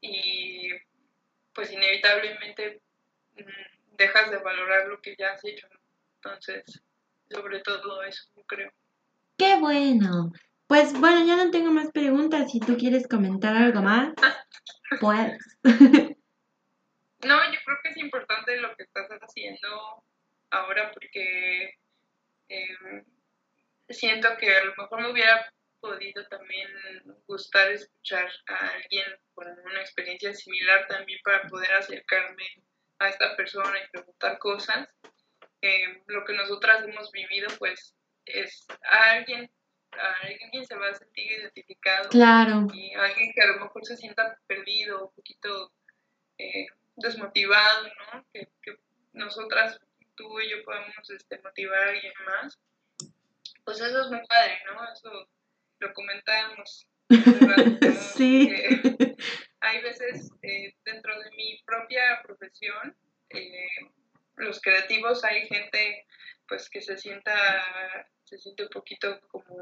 y 0.00 0.68
pues 1.54 1.70
inevitablemente 1.72 2.80
mm, 3.36 3.96
dejas 3.96 4.30
de 4.30 4.38
valorar 4.38 4.86
lo 4.88 5.00
que 5.00 5.14
ya 5.18 5.32
has 5.32 5.44
hecho. 5.44 5.66
¿no? 5.70 5.78
Entonces, 6.16 6.82
sobre 7.30 7.60
todo 7.60 8.02
eso, 8.04 8.24
yo 8.36 8.42
creo. 8.44 8.72
¡Qué 9.36 9.56
bueno! 9.56 10.32
Pues 10.72 10.98
bueno, 10.98 11.26
ya 11.26 11.36
no 11.36 11.50
tengo 11.50 11.70
más 11.70 11.92
preguntas. 11.92 12.50
Si 12.50 12.58
tú 12.58 12.78
quieres 12.78 13.06
comentar 13.06 13.54
algo 13.54 13.82
más, 13.82 14.14
pues. 15.02 15.36
No, 15.62 17.52
yo 17.52 17.58
creo 17.62 17.78
que 17.82 17.90
es 17.90 17.96
importante 17.98 18.56
lo 18.56 18.74
que 18.74 18.84
estás 18.84 19.06
haciendo 19.20 20.02
ahora 20.50 20.90
porque 20.92 21.74
eh, 22.48 23.04
siento 23.90 24.30
que 24.38 24.56
a 24.56 24.64
lo 24.64 24.74
mejor 24.78 25.02
me 25.02 25.12
hubiera 25.12 25.52
podido 25.78 26.26
también 26.28 26.70
gustar 27.26 27.70
escuchar 27.70 28.32
a 28.46 28.68
alguien 28.68 29.04
con 29.34 29.48
una 29.48 29.82
experiencia 29.82 30.32
similar 30.32 30.86
también 30.88 31.20
para 31.22 31.46
poder 31.48 31.70
acercarme 31.74 32.46
a 32.98 33.10
esta 33.10 33.36
persona 33.36 33.74
y 33.78 33.90
preguntar 33.90 34.38
cosas. 34.38 34.88
Eh, 35.60 36.02
lo 36.06 36.24
que 36.24 36.32
nosotras 36.32 36.82
hemos 36.88 37.12
vivido 37.12 37.50
pues 37.58 37.94
es 38.24 38.66
a 38.90 39.10
alguien, 39.10 39.50
a 39.92 40.26
alguien 40.26 40.64
se 40.64 40.76
va 40.76 40.88
a 40.88 40.94
sentir 40.94 41.30
identificado 41.30 42.08
Claro, 42.08 42.66
y 42.72 42.92
alguien 42.94 43.32
que 43.32 43.42
a 43.42 43.46
lo 43.46 43.60
mejor 43.60 43.84
se 43.84 43.96
sienta 43.96 44.38
perdido, 44.46 45.06
un 45.06 45.14
poquito 45.14 45.72
eh, 46.38 46.66
desmotivado, 46.96 47.88
¿no? 47.88 48.24
Que, 48.32 48.48
que 48.62 48.76
nosotras, 49.12 49.78
tú 50.14 50.40
y 50.40 50.50
yo 50.50 50.64
podemos 50.64 51.10
este, 51.10 51.40
motivar 51.42 51.78
a 51.78 51.90
alguien 51.90 52.12
más. 52.26 52.58
Pues 53.64 53.80
eso 53.80 54.02
es 54.02 54.08
muy 54.08 54.26
padre, 54.26 54.58
¿no? 54.66 54.92
Eso 54.92 55.28
lo 55.78 55.92
comentábamos. 55.94 56.86
Sí. 58.14 58.48
Que 58.48 59.16
hay 59.60 59.82
veces 59.82 60.30
eh, 60.42 60.74
dentro 60.84 61.18
de 61.18 61.30
mi 61.30 61.62
propia 61.64 62.20
profesión, 62.22 62.96
eh, 63.30 63.68
los 64.36 64.60
creativos, 64.60 65.24
hay 65.24 65.46
gente 65.46 66.06
pues 66.48 66.68
que 66.68 66.82
se 66.82 66.98
sienta, 66.98 67.34
se 68.24 68.38
siente 68.38 68.64
un 68.64 68.68
poquito 68.70 69.20
como 69.28 69.56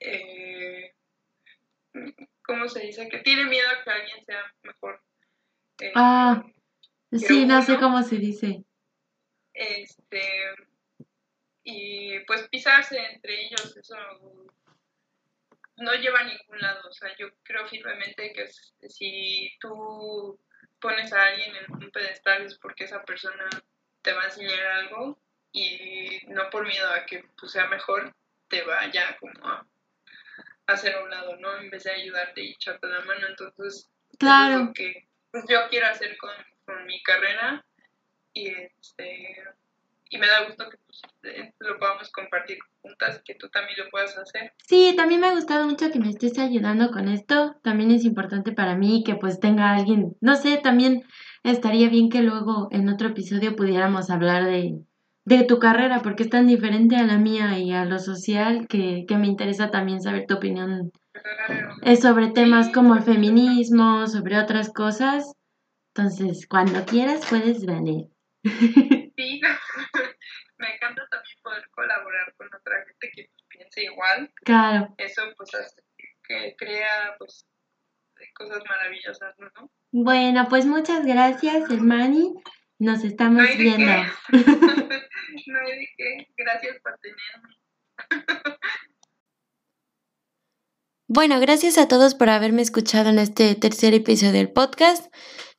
eh, 0.00 0.94
¿cómo 2.42 2.68
se 2.68 2.80
dice? 2.80 3.08
Que 3.08 3.18
tiene 3.18 3.44
miedo 3.44 3.68
a 3.68 3.82
que 3.82 3.90
alguien 3.90 4.24
sea 4.24 4.54
mejor. 4.62 5.02
eh, 5.80 5.92
ah, 5.94 6.44
sí, 7.12 7.46
no 7.46 7.62
sé 7.62 7.76
cómo 7.78 8.02
se 8.02 8.16
dice. 8.16 8.64
Este, 9.52 10.22
y 11.64 12.20
pues 12.20 12.48
pisarse 12.48 12.98
entre 12.98 13.46
ellos, 13.46 13.76
eso 13.76 13.96
no 15.76 15.94
lleva 15.94 16.20
a 16.20 16.24
ningún 16.24 16.58
lado. 16.60 16.88
O 16.88 16.92
sea, 16.92 17.14
yo 17.16 17.28
creo 17.42 17.66
firmemente 17.68 18.32
que 18.32 18.48
si 18.88 19.50
tú 19.60 20.38
pones 20.80 21.12
a 21.12 21.24
alguien 21.24 21.56
en 21.56 21.72
un 21.72 21.90
pedestal 21.90 22.42
es 22.42 22.58
porque 22.58 22.84
esa 22.84 23.02
persona 23.04 23.48
te 24.02 24.12
va 24.12 24.22
a 24.22 24.26
enseñar 24.26 24.66
algo 24.66 25.18
y 25.52 26.20
no 26.28 26.48
por 26.50 26.66
miedo 26.66 26.88
a 26.92 27.06
que 27.06 27.24
pues, 27.38 27.52
sea 27.52 27.66
mejor, 27.66 28.14
te 28.48 28.62
vaya 28.62 29.16
como 29.18 29.46
a 29.46 29.66
hacer 30.66 30.94
a 30.94 31.02
un 31.02 31.10
lado, 31.10 31.36
¿no? 31.36 31.56
En 31.58 31.70
vez 31.70 31.84
de 31.84 31.92
ayudarte 31.92 32.42
y 32.42 32.52
echarte 32.52 32.86
la 32.86 33.00
mano. 33.00 33.26
Entonces, 33.28 33.90
claro. 34.18 34.64
lo 34.64 34.72
que 34.72 35.08
pues, 35.30 35.44
yo 35.48 35.58
quiero 35.68 35.86
hacer 35.86 36.16
con, 36.18 36.30
con 36.64 36.86
mi 36.86 37.02
carrera 37.02 37.64
y 38.32 38.48
este 38.48 39.44
y 40.08 40.18
me 40.18 40.26
da 40.26 40.44
gusto 40.46 40.68
que 40.70 40.78
pues, 40.86 41.02
eh, 41.24 41.52
lo 41.58 41.78
podamos 41.78 42.10
compartir 42.10 42.58
juntas, 42.80 43.20
que 43.24 43.34
tú 43.34 43.48
también 43.48 43.78
lo 43.78 43.90
puedas 43.90 44.16
hacer. 44.16 44.52
Sí, 44.58 44.94
también 44.96 45.20
me 45.20 45.26
ha 45.26 45.34
gustado 45.34 45.66
mucho 45.66 45.90
que 45.90 45.98
me 45.98 46.10
estés 46.10 46.38
ayudando 46.38 46.90
con 46.90 47.08
esto. 47.08 47.56
También 47.62 47.90
es 47.90 48.04
importante 48.04 48.52
para 48.52 48.76
mí 48.76 49.02
que 49.04 49.16
pues 49.16 49.40
tenga 49.40 49.74
alguien, 49.74 50.16
no 50.20 50.36
sé, 50.36 50.58
también 50.58 51.04
estaría 51.42 51.88
bien 51.88 52.08
que 52.08 52.22
luego 52.22 52.68
en 52.70 52.88
otro 52.88 53.08
episodio 53.08 53.56
pudiéramos 53.56 54.10
hablar 54.10 54.44
de, 54.44 54.78
de 55.26 55.44
tu 55.44 55.58
carrera, 55.58 56.00
porque 56.02 56.22
es 56.22 56.30
tan 56.30 56.46
diferente 56.46 56.96
a 56.96 57.02
la 57.02 57.18
mía 57.18 57.58
y 57.58 57.72
a 57.72 57.84
lo 57.84 57.98
social 57.98 58.66
que, 58.68 59.04
que 59.06 59.18
me 59.18 59.26
interesa 59.26 59.70
también 59.70 60.00
saber 60.00 60.24
tu 60.26 60.34
opinión 60.34 60.90
es 61.82 62.00
sobre 62.00 62.28
temas 62.28 62.72
como 62.72 62.94
el 62.94 63.02
feminismo, 63.02 64.06
sobre 64.06 64.38
otras 64.38 64.72
cosas. 64.72 65.32
Entonces, 65.94 66.46
cuando 66.48 66.84
quieras 66.84 67.26
puedes 67.28 67.64
venir. 67.66 68.06
Sí, 69.18 69.40
me 70.58 70.74
encanta 70.74 71.08
también 71.10 71.36
poder 71.42 71.66
colaborar 71.70 72.34
con 72.36 72.48
otra 72.48 72.84
gente 72.84 73.10
que 73.14 73.30
piense 73.48 73.84
igual. 73.84 74.30
Claro. 74.44 74.94
Eso 74.98 75.22
pues 75.38 75.54
hace 75.54 75.82
que 76.28 76.54
crea 76.58 77.16
pues 77.18 77.46
cosas 78.34 78.62
maravillosas, 78.68 79.34
¿no? 79.38 79.70
Bueno, 79.90 80.46
pues 80.50 80.66
muchas 80.66 81.06
gracias, 81.06 81.70
Hermani. 81.70 82.34
Nos 82.78 83.04
estamos 83.04 83.42
no 83.42 83.56
viendo. 83.56 83.86
no 84.28 85.58
hay 85.60 85.86
qué. 85.96 86.28
Gracias 86.36 86.76
por 86.82 86.98
tenerme. 86.98 87.56
Bueno, 91.08 91.38
gracias 91.38 91.78
a 91.78 91.86
todos 91.86 92.16
por 92.16 92.30
haberme 92.30 92.62
escuchado 92.62 93.10
en 93.10 93.20
este 93.20 93.54
tercer 93.54 93.94
episodio 93.94 94.32
del 94.32 94.50
podcast. 94.50 95.06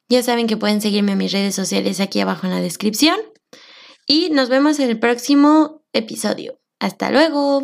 Ya 0.09 0.21
saben 0.21 0.45
que 0.45 0.57
pueden 0.57 0.81
seguirme 0.81 1.13
en 1.13 1.19
mis 1.19 1.31
redes 1.31 1.55
sociales 1.55 2.01
aquí 2.01 2.19
abajo 2.19 2.47
en 2.47 2.53
la 2.53 2.59
descripción. 2.59 3.17
Y 4.05 4.29
nos 4.29 4.49
vemos 4.49 4.77
en 4.79 4.89
el 4.89 4.99
próximo 4.99 5.85
episodio. 5.93 6.59
Hasta 6.79 7.11
luego. 7.11 7.63